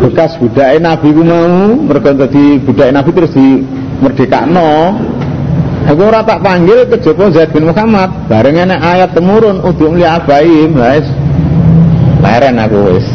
[0.01, 3.61] bekas budake Nabi ku mau mergo dadi budake Nabi terus di
[4.01, 4.97] merdekakno
[5.85, 8.09] aku ora tak panggil kejaba Zaid bin Muhammad.
[8.25, 11.05] Bareng enek ayat temurun udum li abaim wis.
[12.23, 13.07] Leren aku Wis.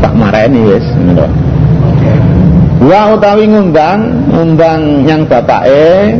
[0.00, 1.28] Tak mareni wis ngono
[2.80, 6.16] Wa utawi ngundang, ngundang yang bapake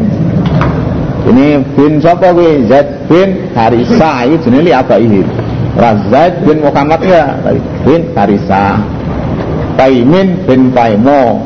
[1.28, 2.64] ini bin sapa kuwi?
[2.70, 4.24] Zaid bin Harisa.
[4.24, 5.26] Iki jenenge li abaihim
[6.08, 7.36] Zaid bin Muhammad ya?
[7.84, 8.80] Bin Harisa.
[9.80, 11.40] Taimin bin Taimo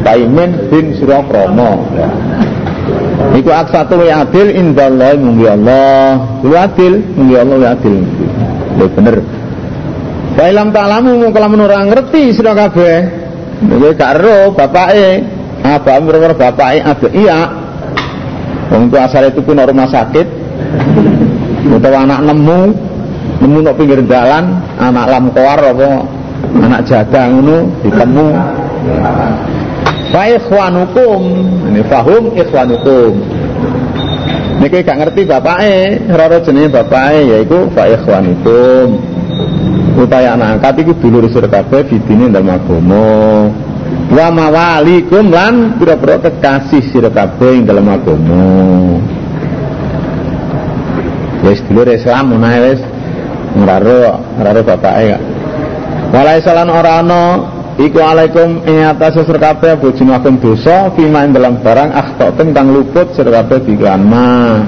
[0.00, 1.84] Taimin bin Surakromo
[3.36, 6.16] Iku aksatu wa adil indallah munggi Allah.
[6.40, 7.96] Lu adil munggi Allah wa adil.
[8.80, 9.16] Lu bener.
[10.38, 13.04] Bailam ta'lamu mau kalau orang ngerti sira kabeh.
[13.68, 15.26] Kowe gak ero bapake.
[15.60, 16.80] Apa mereka bapake
[17.12, 17.57] iya
[18.68, 20.26] Wong itu asal itu pun rumah sakit.
[21.68, 22.60] Utawa anak nemu
[23.38, 25.90] nemu nok pinggir jalan anak lam koar apa
[26.58, 28.26] anak jadang ngono ditemu.
[30.12, 31.20] Fa ikhwanukum.
[31.72, 33.12] Ini fahum ikhwanukum.
[34.58, 38.98] Niki gak ngerti bapake roro jenenge bapake yaiku fa ikhwanukum.
[39.98, 43.06] Upaya anak angkat iku dulur sira kabeh fidine dalem agama
[44.08, 48.44] wa mawalikum lan pira-pira kekasih sira kabeh ing dalem agama
[51.44, 52.80] wis dulur Islam ngono wis
[53.52, 54.00] ngraro
[54.40, 55.22] ngraro bapake gak
[56.08, 57.24] Walai salan ora ana
[57.76, 63.12] iku alaikum ing atas sira kabeh bojinakum dosa fima ing dalam barang akhtatum kang luput
[63.12, 64.64] sira kabeh dikan ma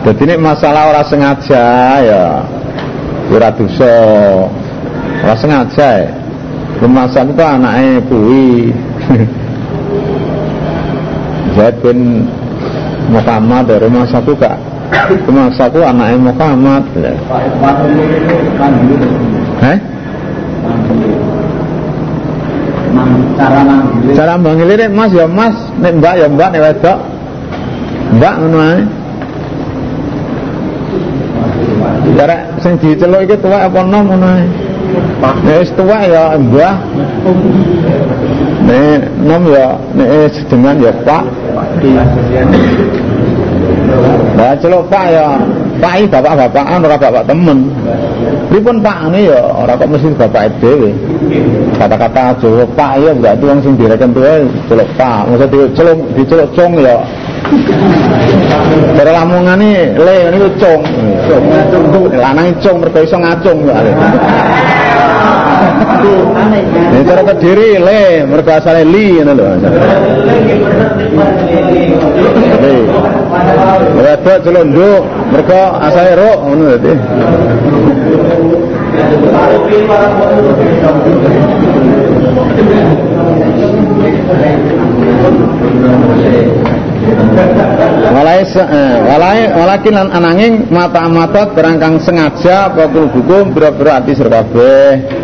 [0.00, 1.64] Dadi nek masalah ora sengaja
[2.00, 2.40] ya
[3.28, 3.94] ora dosa.
[5.20, 5.88] Ora sengaja.
[6.08, 6.19] ya.
[6.80, 8.72] Kemasan itu anaknya kuwi.
[11.60, 12.24] Zaid bin
[13.12, 14.56] Muhammad dari rumah satu kak
[15.28, 16.82] rumah satu anaknya Muhammad.
[19.60, 19.78] Eh?
[23.40, 26.98] cara manggil cara manggil mas ya mas nek mbak ya mbak nek wedok.
[28.16, 28.80] Mbak ngono ae.
[32.16, 34.44] Cara sing diceluk iki tuwek apa nom ngono ae
[35.44, 36.76] nek wis tuwek ya mbah
[38.66, 41.24] nek nom ya nek sedengan ya pak
[44.30, 45.36] Nah, celuk pak ya
[45.80, 47.72] Pak ini bapak-bapakan ora bapak temen.
[48.52, 50.92] Pripun ini ya ora kok mesti bapak dhewe.
[51.80, 55.24] Kata-kata Jawa Pak ya berarti wong sing direken tuwe celuk Pak.
[55.32, 57.00] Masa diceluk diceluk cung ya.
[59.00, 60.82] Cara lamungane le niku cung.
[62.12, 63.80] Lanang cung mergo iso ngacung ya.
[66.00, 69.48] Ini cara kediri le mergo asale li ngono lho.
[72.62, 72.74] Le.
[74.00, 76.92] Wedok celuk nduk mergo asale ruk ngono dadi.
[88.10, 94.42] Walai eh, walai walakin lan ananging mata matot berangkang sengaja apa hukum biro-biro ati sira
[94.42, 95.19] kabeh.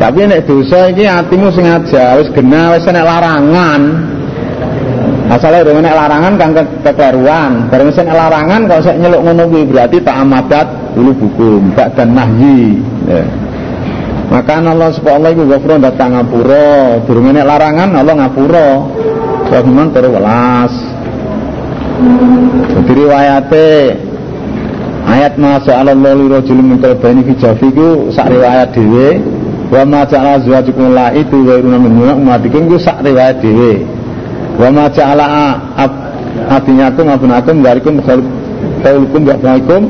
[0.00, 3.82] Tapi nek dosa iki atimu sengaja wis genah wis nek larangan.
[5.28, 7.68] Asale ora nek larangan kang ke- kekeliruan.
[7.68, 12.16] Bareng sing larangan kalau sik nyeluk ngono kuwi berarti tak amadat dulu hukum, tak dan
[12.16, 12.80] nahyi.
[13.04, 13.22] Ya.
[14.32, 17.02] Maka Allah subhanahu wa ta'ala ghafurun datang ngapura.
[17.04, 18.68] Durung nek larangan Allah ngapura.
[19.52, 20.72] Rahman turu welas.
[22.72, 23.70] Jadi riwayate
[25.04, 29.20] ayat ma ja'ala Allahu li rajulin min qalbayni fi jafiku sak riwayat dhewe
[29.70, 33.86] wa ma ja'ala azwajukum laitu wa iruna min umatikum ku sak riwayat dhewe
[34.58, 35.26] wa ma ja'ala
[36.50, 38.02] adinyakum abunakum darikum
[38.82, 39.86] qaulukum wa baikum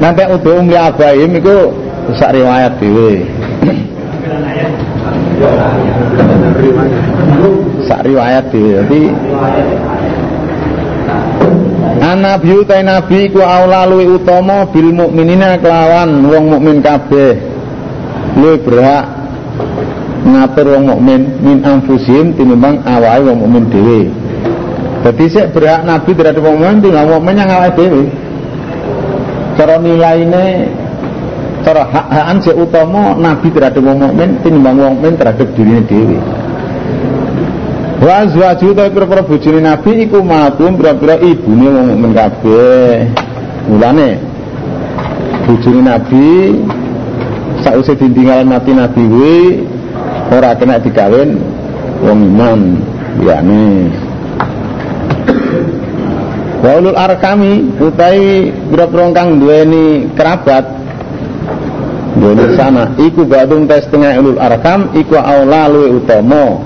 [0.00, 1.68] nanti udhum li abaim iku
[2.16, 3.20] sak riwayat dhewe
[7.88, 9.02] sak riwayat dhewe jadi
[12.00, 17.49] Nabi utai nabi ku aula luwi utama bil mukminina kelawan wong mukmin kabeh.
[18.38, 19.04] Luwi berhak
[20.20, 24.00] ngatur wong mukmin min anfusihim tinimbang awake wong mukmin dhewe.
[25.00, 28.02] Dadi sik berhak nabi terhadap wong mukmin tinimbang wong mukmin yang awake dhewe.
[29.58, 30.46] Cara nilaine
[31.60, 36.18] cara hak-hakan sik utama nabi terhadap wong mukmin tinimbang wong mukmin terhadap dirine dhewe.
[38.00, 43.12] Wa azwaju ta pira-pira bojone Nabi iku matum pira-pira ibune wong mukmin kabeh.
[43.68, 44.18] mulane
[45.46, 46.26] bujuni nabi
[47.64, 49.38] sausé ditinggal mati nabi kuwi
[50.32, 51.38] ora kena dikawin
[52.04, 52.60] wong iman
[53.20, 53.90] yakni
[56.60, 60.68] Wa ulul arkami utai biro-biro kang duweni kerabat.
[62.20, 66.60] Duweni sana iku badung tes setengah ulul arkam iku aula luwe utama.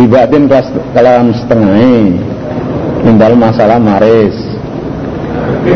[0.00, 1.76] Dibatin kelas kalawan setengah.
[3.04, 4.32] Indal masalah maris.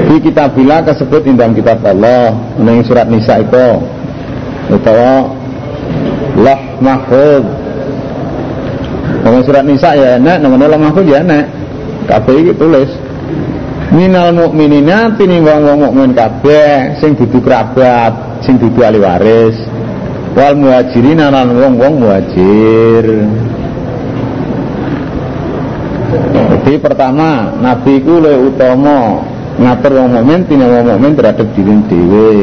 [0.09, 3.67] Di kitabillah kesebut indam kitab Allah meneng surat nisa itu
[4.71, 5.35] utawa
[6.41, 7.61] lah mahfud
[9.21, 11.45] Ngomong surat nisa ya enak, namanya lah mahfud ya enak.
[12.09, 12.91] Kabeh iki tulis
[13.91, 19.57] minal mukminina tinimbang wong mukmin kabeh sing dudu kerabat sing dudu ahli waris
[20.39, 23.07] wal muhajirin lan wong-wong muhajir.
[26.51, 29.21] Jadi pertama nabi ku le utama
[29.59, 32.35] ngatur wong mukmin tinimbang wong terhadap diri dhewe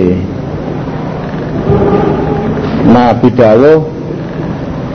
[2.87, 3.83] Nabi dawuh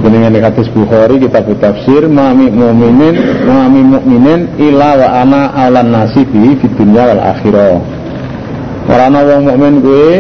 [0.03, 3.15] dengan hadis Bukhari kita tafsir mami mukminin
[3.47, 7.79] mami mukminin ila wa ana alan nasibi di dunia wal akhirah.
[8.91, 10.13] Ana wong mukmin kuwi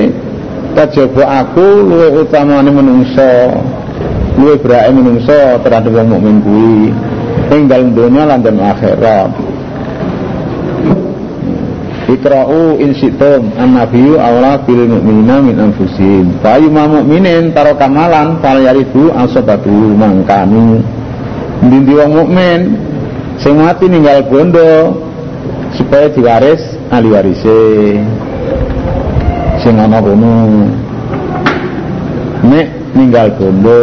[0.79, 3.59] kejaba aku luwe utamane menungso.
[4.39, 6.79] Luwe berake menungso terhadap wong mukmin kuwi
[7.57, 9.52] ing dalem dunia lan akhirat.
[12.13, 16.45] Ikra'u in syi'tum an-nabiyyu awla bil mu'minina min anfusihim.
[16.45, 20.85] Fa ayyuma mu'minin taro kamalan fal yaridu asabatu mangkani.
[21.65, 22.61] Ndi wong mukmin
[23.41, 24.99] sing mati ninggal bondo
[25.73, 26.61] supaya diwaris
[26.93, 27.61] ahli warise.
[29.65, 30.69] Sing ana kono.
[32.45, 33.81] Nek ninggal bondo.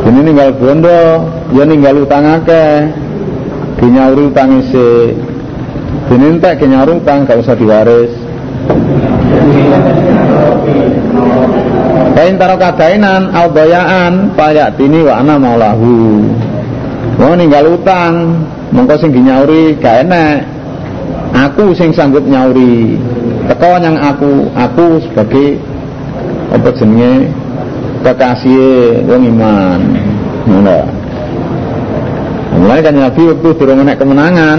[0.00, 2.88] Ini ninggal bondo, ya ninggal utang akeh.
[3.76, 4.64] Dinyauri utang
[6.10, 8.10] Dene entek ke nyarutang gak usah diwaris.
[12.18, 16.26] Kain taro kadainan albayaan payak tini wa ana maulahu.
[17.20, 18.42] Wong ninggal utang,
[18.74, 20.44] mongko sing dinyauri gak enek.
[21.30, 22.98] Aku sing sanggup nyauri.
[23.46, 25.62] Teko yang aku, aku sebagai
[26.50, 27.30] apa jenenge
[28.02, 29.80] kekasih wong iman.
[32.60, 34.58] Mulai kan Nabi waktu durung kemenangan,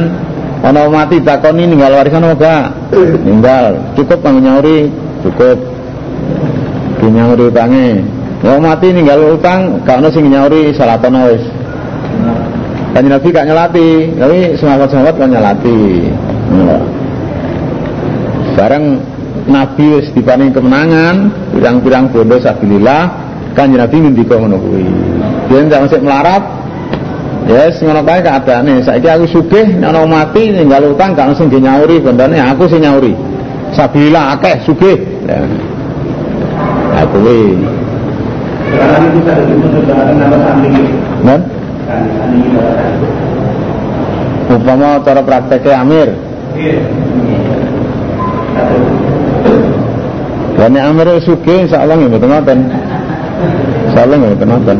[0.61, 2.65] Ono mati takoni ninggal warisan apa gak?
[3.25, 3.81] Ninggal.
[3.97, 4.93] Cukup kanggo nyauri,
[5.25, 5.57] cukup.
[7.01, 7.89] Di nyauri utange.
[8.45, 11.41] Wong mati ninggal utang, gak ono sing nyauri salatono wis.
[12.93, 15.81] Kanjeng Nabi gak nyelati, tapi sahabat-sahabat kan nyelati.
[18.53, 18.85] Bareng
[19.49, 23.09] Nabi wis diparingi kemenangan, pirang-pirang bondo sabilillah,
[23.57, 24.85] kanjeng Nabi ngendika ngono kuwi.
[25.49, 26.60] Yen masih melarat,
[27.49, 28.83] yes, ngono kae keadaane.
[28.85, 33.13] Saiki aku sugih nek ana mati ninggal utang gak sing dinyauri bendane aku sing nyauri.
[33.73, 34.97] Sabila akeh sugih.
[35.25, 35.41] Ya.
[37.01, 37.57] Aku kuwi.
[41.21, 41.39] Nah,
[44.51, 46.09] Upama cara prakteknya Amir.
[50.59, 52.59] Dan Amir sugih insyaallah nggih mboten ngoten.
[53.91, 54.71] Salah nggak kenapa?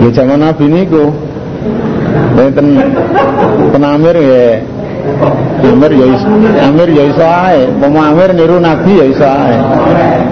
[0.00, 1.04] Ya zaman Nabi niku.
[2.36, 2.66] Wonten
[3.72, 4.60] penamir ya
[5.66, 6.28] Amir ya iso,
[6.62, 7.62] Amir ya iso ae.
[7.84, 9.56] Amir niru Nabi ya iso ae.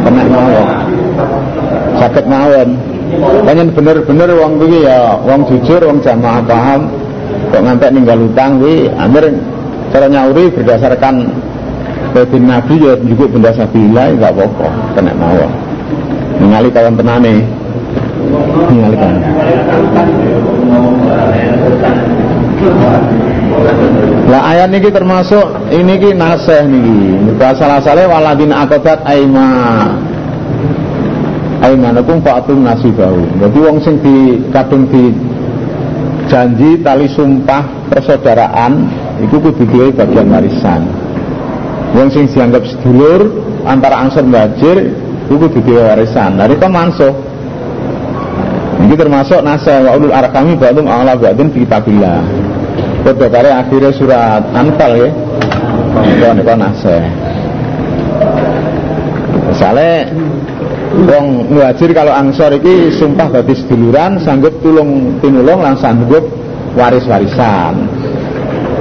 [0.05, 0.67] Kena mawon.
[2.01, 2.69] Sakit mawon.
[3.47, 6.91] Panjen bener-bener wong kuwi ya wong jujur, wong jamaah paham.
[7.53, 9.31] Kok ngantek ninggal utang kuwi Amir
[9.95, 11.31] cara nyauri berdasarkan
[12.15, 15.51] Bapak Nabi ya juga benda sabila enggak apa-apa, kena mawon.
[16.39, 17.43] Ningali kawan tenane.
[18.71, 19.19] Ningali kawan.
[24.31, 25.43] Lah ayat niki termasuk
[25.75, 27.35] ini ki naseh niki.
[27.35, 29.91] Bahasa asale waladin akodat aima
[31.67, 33.27] aimanakum fa'atum nasibahu.
[33.43, 35.11] Jadi wong sing di kadung di
[36.31, 38.87] janji tali sumpah persaudaraan
[39.19, 40.87] itu kudu bagian warisan.
[41.95, 43.31] Wong sing dianggap sedulur
[43.63, 44.91] antara angsur bajir
[45.31, 46.35] itu di warisan.
[46.37, 47.15] Dari itu mansuh.
[48.85, 52.21] Ini termasuk nasa wa ulul arkami ba'dum a'la ba'dum fi kitabillah.
[53.07, 55.11] Padha kare akhirnya surat Anfal ya.
[56.05, 56.99] Itu nika nasa.
[59.55, 60.11] Misalnya
[61.07, 66.27] wong muhajir kalau angsor iki sumpah dadi seduluran sanggup tulung tinulung lan sanggup
[66.75, 67.87] waris-warisan.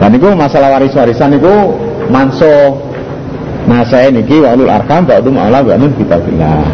[0.02, 1.54] Dan itu masalah waris-warisan itu
[2.10, 2.82] manso
[3.64, 5.64] Nah saya niki walul arkam ba'dum ala
[5.96, 6.68] kita bilang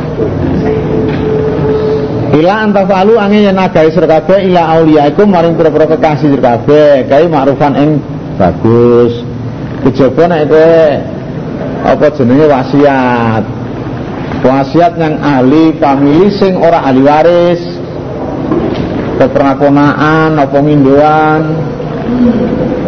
[2.30, 7.26] Ila antafalu angin yang nagai sira kabeh ila auliyaikum maring pira-pira kekasih sira kabeh kae
[7.26, 7.90] makrufan ing
[8.38, 9.26] bagus.
[9.82, 10.78] Kejaba nek kowe
[11.90, 13.44] apa jenenge wasiat.
[14.46, 17.62] Wasiat yang ahli famili sing ora ahli waris.
[19.18, 21.42] Kepernakonaan apa ngindoan.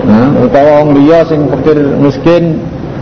[0.05, 2.61] Nah, utawa wong liya sing fakir miskin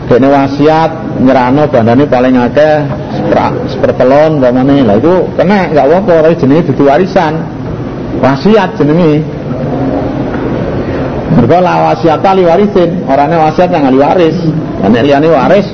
[0.10, 2.76] dene wasiat nyerano bandane paling akeh
[3.70, 4.82] sepertelon umpamane.
[4.82, 7.34] Lah itu kena nggak apa-apa tapi jenenge dudu warisan.
[8.20, 9.22] Wasiat jenenge.
[11.30, 14.38] Mereka lah wasiat ali warisin orangnya wasiat yang ahli waris.
[14.82, 15.68] Dan liyane waris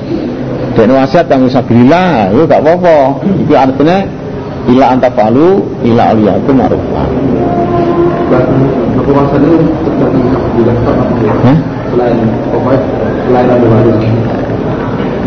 [0.76, 2.98] dan wasiat yang bisa bila itu gak apa-apa.
[3.24, 3.98] Itu artinya
[4.68, 7.06] ila antafalu ila aliyakum ma'rufah
[8.96, 11.54] Kekuasaan itu tergantung apa ya?
[11.94, 12.18] Selain
[12.50, 12.80] pokoknya
[13.30, 14.25] selain ada waris.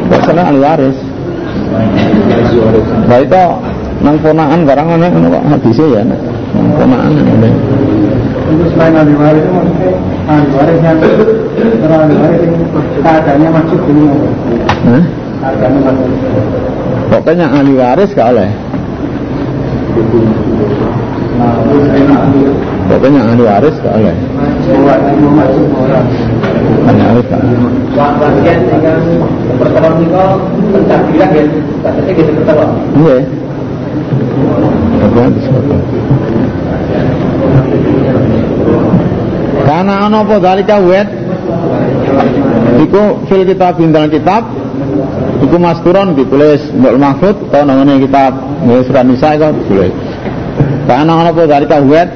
[0.07, 0.97] Biasanya ahli waris
[2.29, 2.85] Garis waris.
[3.09, 3.43] Nah itu
[3.99, 7.49] nang ponaan barang ana kok hadise ya nang ponaan ngene.
[8.49, 9.91] Itu selain ahli waris itu maksudnya
[10.29, 10.97] ahli waris yang
[11.85, 12.55] orang ahli waris yang
[13.03, 14.05] keadaannya masuk dulu
[14.89, 15.03] Hah?
[15.83, 16.09] masuk
[17.09, 18.49] Pokoknya ahli waris gak oleh.
[21.39, 21.55] nah
[22.89, 24.15] Pokoknya ahli waris gak oleh.
[25.21, 26.05] mau masuk orang
[26.69, 27.59] Ahli waris gak oleh.
[27.97, 29.01] Bagian dengan
[29.57, 30.25] pertolongan itu
[30.73, 31.43] pencaksilat ya,
[31.81, 32.77] batasnya gitu pertolongan.
[32.97, 33.17] Iya.
[35.09, 35.83] Disebut.
[39.69, 41.07] Karena ana apa dalika wet
[42.79, 44.49] Iku fil kitab bintang kitab
[45.45, 48.31] Iku masturon ditulis Mbak Mahfud Atau namanya kitab
[48.65, 49.93] ya, Surat Nisa itu ditulis
[50.89, 52.09] Karena ana apa dalika wet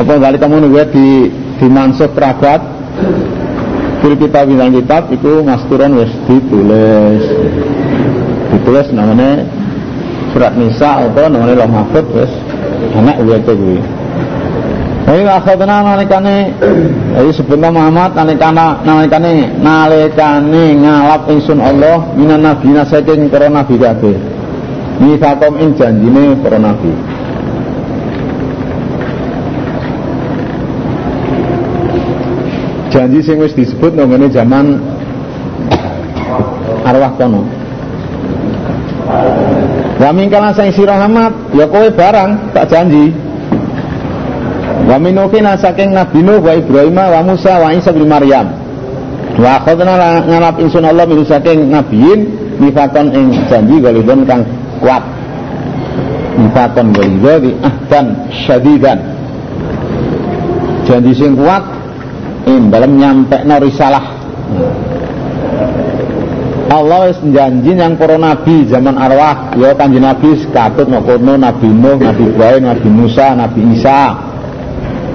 [0.00, 1.30] Apa dalika mun wet di
[1.60, 2.64] Dimansuk kerabat
[4.00, 7.24] Fil kitab bintang kitab Iku masturon wis ditulis
[8.56, 9.44] Ditulis namanya
[10.32, 12.32] Surat Nisa atau namanya Loh Mahfud wis
[12.96, 13.80] Anak wet itu
[15.10, 16.54] Ayo akhadna nalikane
[17.18, 24.14] ayo sebenarnya Muhammad nalikana nalikane nalikane ngalap ingsun Allah minan nabiyina saking para nabi kabeh.
[25.02, 27.09] Misakom ing janjine para nabi.
[32.90, 34.82] Janji sing wis disebut nggone zaman
[36.82, 37.46] arwah kono.
[40.02, 43.14] Wa mingkana sing sira Muhammad ya kowe barang tak janji.
[44.90, 48.50] Wa minukina saking Nabi Nuh wa Ibrahim wa Musa wa Isa bin Maryam.
[49.38, 52.26] Wa akhadna ngalap insun Allah min saking nabiyin
[52.58, 54.42] mifakon ing janji galidon kang
[54.82, 55.06] kuat.
[56.42, 58.98] Mifakon galidon ahdan syadidan.
[60.90, 61.79] Janji sing kuat
[62.46, 64.20] ing dalam nyampe risalah.
[66.70, 69.50] Allah wis janji yang para nabi zaman arwah.
[69.58, 74.14] Ya kanjeng nabi katut ngono nabi Nuh, nabi Ibrahim, nabi Musa, nabi Isa.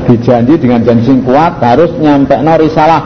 [0.05, 3.01] Dijanji dengan janji yang kuat harus nyampe no risalah.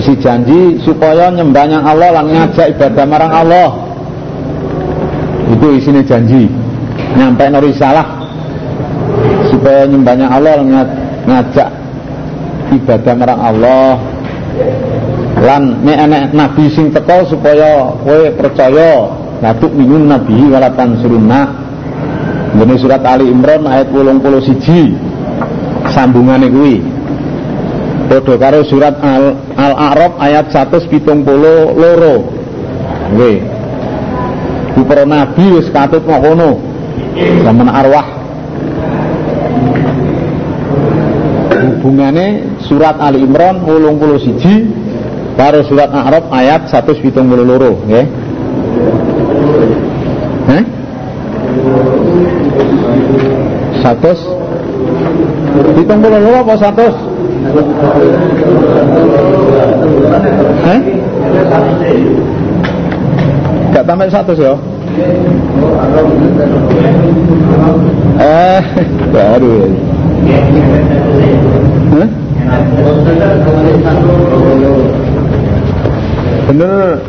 [0.00, 3.70] Isi janji supaya nyembahnya Allah lan ngajak ibadah marang Allah.
[5.52, 6.48] Itu isinya janji.
[7.20, 8.06] Nyampe no risalah.
[9.52, 10.64] Supaya nyembahnya Allah
[11.28, 11.68] ngajak
[12.74, 13.92] ibadah marang Allah
[15.36, 19.12] lan nek enek nabi sing teko supaya kowe percaya
[19.44, 21.66] ngatuk minun nabi walatan surunna
[22.56, 26.80] ini surat Ali Imran ayat 81 sambungane kuwi.
[28.08, 31.20] Padha karo surat Al Al-A'raf ayat 172.
[33.12, 33.38] Nggih.
[34.72, 36.64] Ku para nabi wis katut ngono.
[37.44, 38.08] Zaman arwah.
[41.56, 47.22] Hubungane surat Ali Imran 81 karo surat Al-A'raf ayat 172,
[47.86, 48.06] nggih.
[50.46, 50.64] Hah?
[53.82, 54.20] Satus
[55.76, 56.94] Hitung puluh loro apa satus?
[60.66, 60.80] Eh?
[63.72, 64.54] Gak tambah satus ya?
[68.20, 68.62] Eh,
[69.12, 69.68] baru ya.
[71.96, 72.08] Hah?
[76.46, 77.02] Bener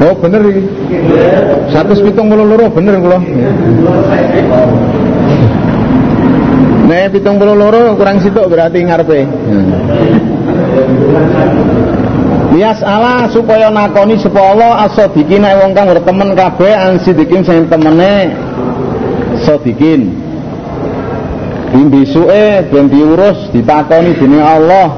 [0.00, 0.62] Oh bener iki.
[1.74, 3.18] Satu pitung puluh loro bener kula.
[6.88, 9.26] Nek pitung puluh loro kurang sitok berarti ngarepe.
[12.50, 17.70] Lias Allah supaya nakoni sapa Allah asodikin nek wong kang bertemen kabeh an sidikin sing
[17.70, 18.34] temene
[19.46, 20.10] sodikin.
[21.70, 24.90] Bimbisuke ben diurus ditakoni dening Allah.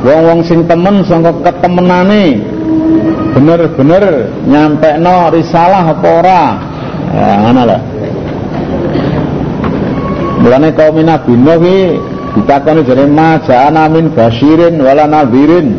[0.00, 2.40] Wong-wong sing temen sangka ketemenane
[3.36, 6.42] bener-bener nyampe no risalah apa ora
[7.12, 7.78] ya ngono lho
[10.40, 11.80] mulane kaum Nabi Nuh iki
[12.40, 15.76] ditakoni jare ma ja'ana min basyirin wala nadhirin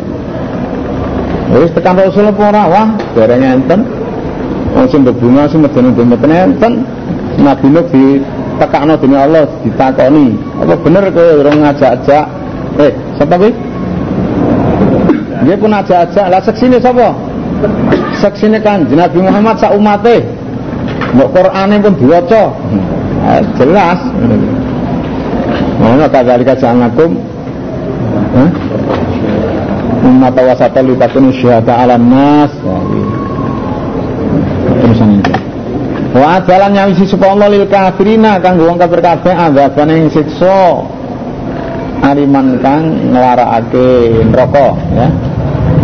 [1.56, 2.62] wis tekan Rasul apa ora?
[2.68, 3.80] Wah dereng enten.
[4.76, 6.72] Wong sing bebunga sing medeni-medeni enten.
[7.38, 8.04] Nabi di
[8.58, 10.34] tekakno dening Allah ditakoni.
[10.60, 12.24] Apa bener kowe ora ngajak-ajak?
[12.82, 13.52] Eh sapa kuwi?
[15.46, 16.26] Dia pun ajak-ajak.
[16.28, 17.14] Lah seksine sapa?
[18.18, 20.26] Seksine kan Nabi Muhammad sak umate.
[21.16, 22.52] Mbok Qur'ane pun diwaca.
[23.28, 23.98] Eh, jelas.
[25.78, 27.14] Mana kadzalika ja'alnakum
[28.34, 28.50] Hah?
[30.08, 32.52] Umat wasata li takunu syuhada 'alan nas.
[34.80, 35.32] Terusan ini.
[36.16, 40.88] Wa adalan nyawisi sapa Allah lil kafirina kanggo wong kafir kabeh azaban ing siksa
[42.00, 45.08] aliman kang nglarakake neraka ya.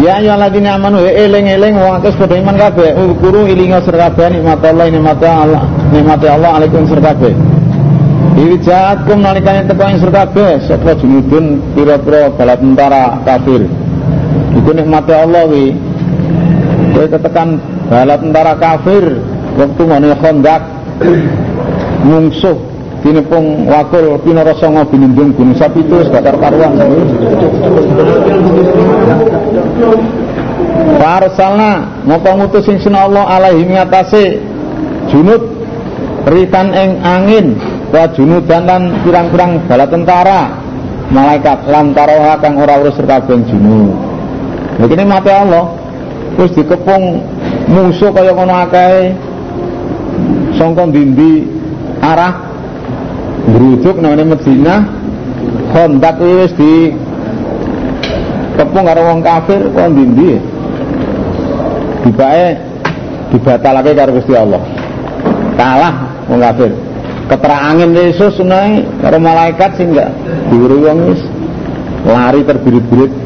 [0.01, 4.89] Ya ayo ladina amanu eling-eling wong akeh padha iman kabeh ukuru ilinga sir kabeh Allah
[4.89, 5.63] nikmat Allah
[5.93, 7.37] nikmat Allah alaikum sir kabeh.
[8.35, 13.84] Irja'atkum nalikane teko ing surga kabeh sapa junudun pira-pira bala tentara kafir.
[14.55, 15.75] Iku nikmate Allah wi.
[16.95, 17.59] Kowe ketekan
[17.91, 19.19] bala tentara kafir
[19.59, 20.63] waktu ngene kondak
[22.07, 22.57] mungsuh
[23.03, 26.73] tinepung wakul pinara sanga binindung gunung sapitu bakar karuan.
[30.97, 34.25] Farsalna moko ngutus sing Allah alaihi ngatasi
[35.13, 35.43] junud
[36.31, 37.47] ritan ing angin
[37.93, 40.41] wa junudan lan pirang-pirang bala tentara
[41.13, 44.04] malaikat lan taroha kang ora urus kabeh junud
[44.79, 45.67] begini mati Allah.
[46.35, 47.23] Terus dikepung
[47.71, 49.15] musuh kaya ngono akeh
[50.59, 51.47] sangka dindi
[52.03, 52.43] arah
[53.45, 54.81] ngrujuk nang Madinah
[55.71, 56.91] kondak wis di
[58.59, 60.39] kepung karo wong kafir kok dindi
[62.07, 62.47] dibae
[63.31, 64.63] dibatalake karo Gusti Allah.
[65.55, 65.95] Kalah
[66.27, 66.71] wong kafir.
[67.31, 70.11] Keterangin Yesus naik karo malaikat sih enggak
[70.51, 70.99] diuri wong
[72.05, 73.24] lari terbirit-birit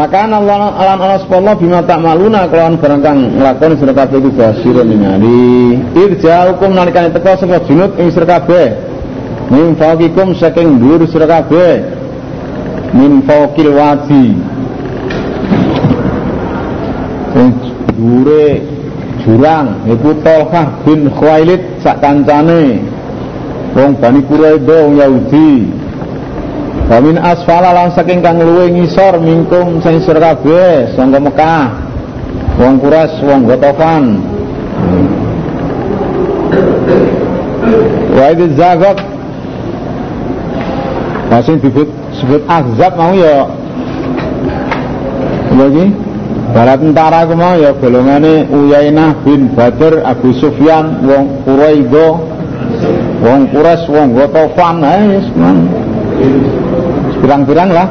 [0.00, 4.32] Maka Allah alam Allah sepuluh bima tak maluna kelawan barang kang nglakoni sira kabeh iku
[4.32, 5.76] basirun ningali.
[5.92, 8.80] Irja hukum nalikane teko sapa junut ing sira kabeh.
[9.52, 11.84] Min fawqikum saking dhuwur sira kabeh.
[12.96, 14.40] Min fawqil wadi.
[18.00, 18.64] Dhuwure
[19.20, 22.80] jurang iku Tolhah bin Khuwailid sak kancane
[23.76, 25.50] wong Bani Quraidah wong Yahudi
[26.90, 31.66] Wamin asfala lan saking kang luwe ngisor mingkum sing sira kabeh sangka Mekah.
[32.58, 34.04] Wong Quraisy wong Gotofan.
[38.10, 38.98] Wa itu zagat
[41.30, 41.86] Masih disebut
[42.18, 43.46] sebut azab mau ya?
[45.54, 45.94] Lagi
[46.50, 52.26] Bala tentara ku mau ya golongane Uyainah bin Badr Abu Sufyan wong Quraido
[53.22, 55.70] wong Quraisy wong Gotofan ae man
[57.20, 57.88] pirang-pirang lah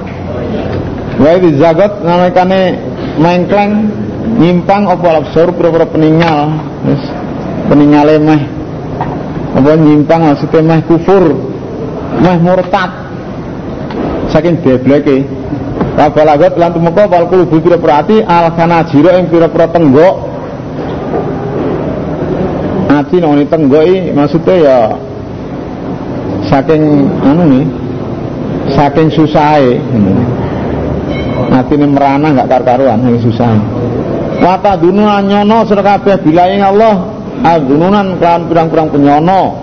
[1.20, 2.80] Wa itu zagot namanya
[3.20, 3.92] mengkleng
[4.40, 6.56] nyimpang apa labsur pura-pura peninggal
[6.88, 7.04] yes.
[7.68, 8.42] peninggal meh
[9.52, 11.36] apa nyimpang maksudnya meh kufur
[12.24, 13.12] meh murtad
[14.32, 15.28] saking debleke
[16.00, 20.16] Rabalagot lan tumeka wal kulubu pira-pira ati al khanajira ing pira-pira tenggok.
[22.88, 24.78] Ati nang tenggok iki maksudnya ya
[26.48, 27.64] saking anu nih
[28.74, 29.78] saking susahe.
[31.50, 33.60] Atine merana gak kar-karuan saking susahe.
[34.40, 36.20] Wata dunu nyono sira kabeh
[36.64, 36.96] Allah.
[37.40, 39.56] Adununan kan pirang-pirang penyono.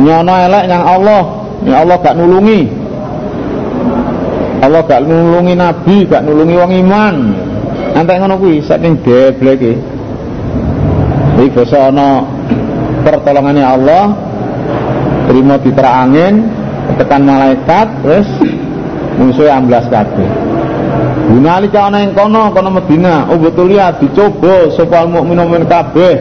[0.00, 1.22] Nyono elek yang Allah.
[1.64, 2.68] Allah gak nulungi.
[4.60, 7.14] Allah gak nulungi nabi, gak nulungi wong iman.
[7.96, 9.76] Antek ngono kuwi saking debleke.
[11.40, 12.24] Iki basa ana
[13.04, 14.12] pertolongane Allah.
[15.28, 16.59] Terima diterangin
[16.98, 18.28] tekan malaikat terus
[19.20, 20.28] musuh amblas kabeh.
[21.30, 26.18] Gunalika ana ing kono kono Medina, ubetulia dicoba sapa mukmin mukmin kabeh.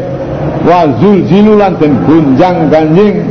[0.67, 3.25] Wa zulzilu lan den gunjang ganjing.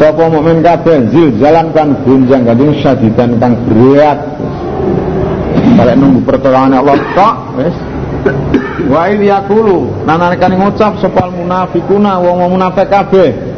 [0.00, 4.18] Sapa mukmin kabeh zil jalan kan gunjang ganjing syadidan kang berat.
[5.76, 7.76] Kalau nunggu pertolongan Allah tok wis.
[8.86, 13.55] Wa il yaqulu nanalikane ngucap sapa munafikuna wong munafik kabeh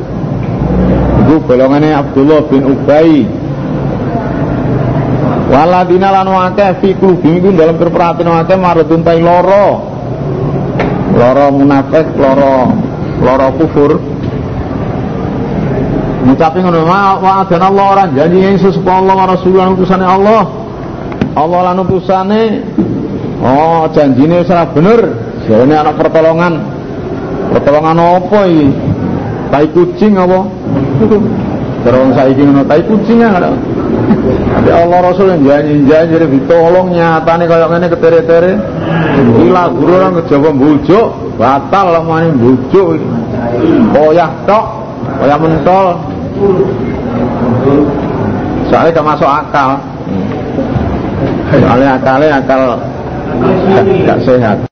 [1.28, 3.28] iku golongane Abdullah bin Ubay
[5.52, 9.84] waladina lan akeh fi qulubi iku dalam perperhatian akeh marutun tai loro
[11.12, 12.72] loro munafik loro
[13.20, 14.00] loro kufur
[16.24, 20.48] ngucapin ngono wa adan Allah orang janji Yesus Allah wa Rasulullah utusane Allah
[21.36, 22.42] Allah lan utusane
[23.38, 25.14] Oh, janjine salah bener.
[25.46, 26.58] Jarene anak pertolongan.
[27.54, 28.66] Pertolongan apa iki?
[29.48, 30.57] Tai kucing apa?
[30.98, 33.54] Terus saiki ngono tai kucing ya ada.
[34.58, 38.52] Tapi Allah Rasul yang janji-janji ditolong nyatane kaya ngene ketere-tere.
[39.38, 42.98] Gila guru orang kejaba bujuk, batal lamane bujuk.
[43.94, 44.66] Koyah tok,
[45.22, 45.86] koyah mentol.
[48.68, 49.70] Soalnya gak masuk akal.
[51.54, 54.58] Soalnya akalnya akal gak, gak sehat.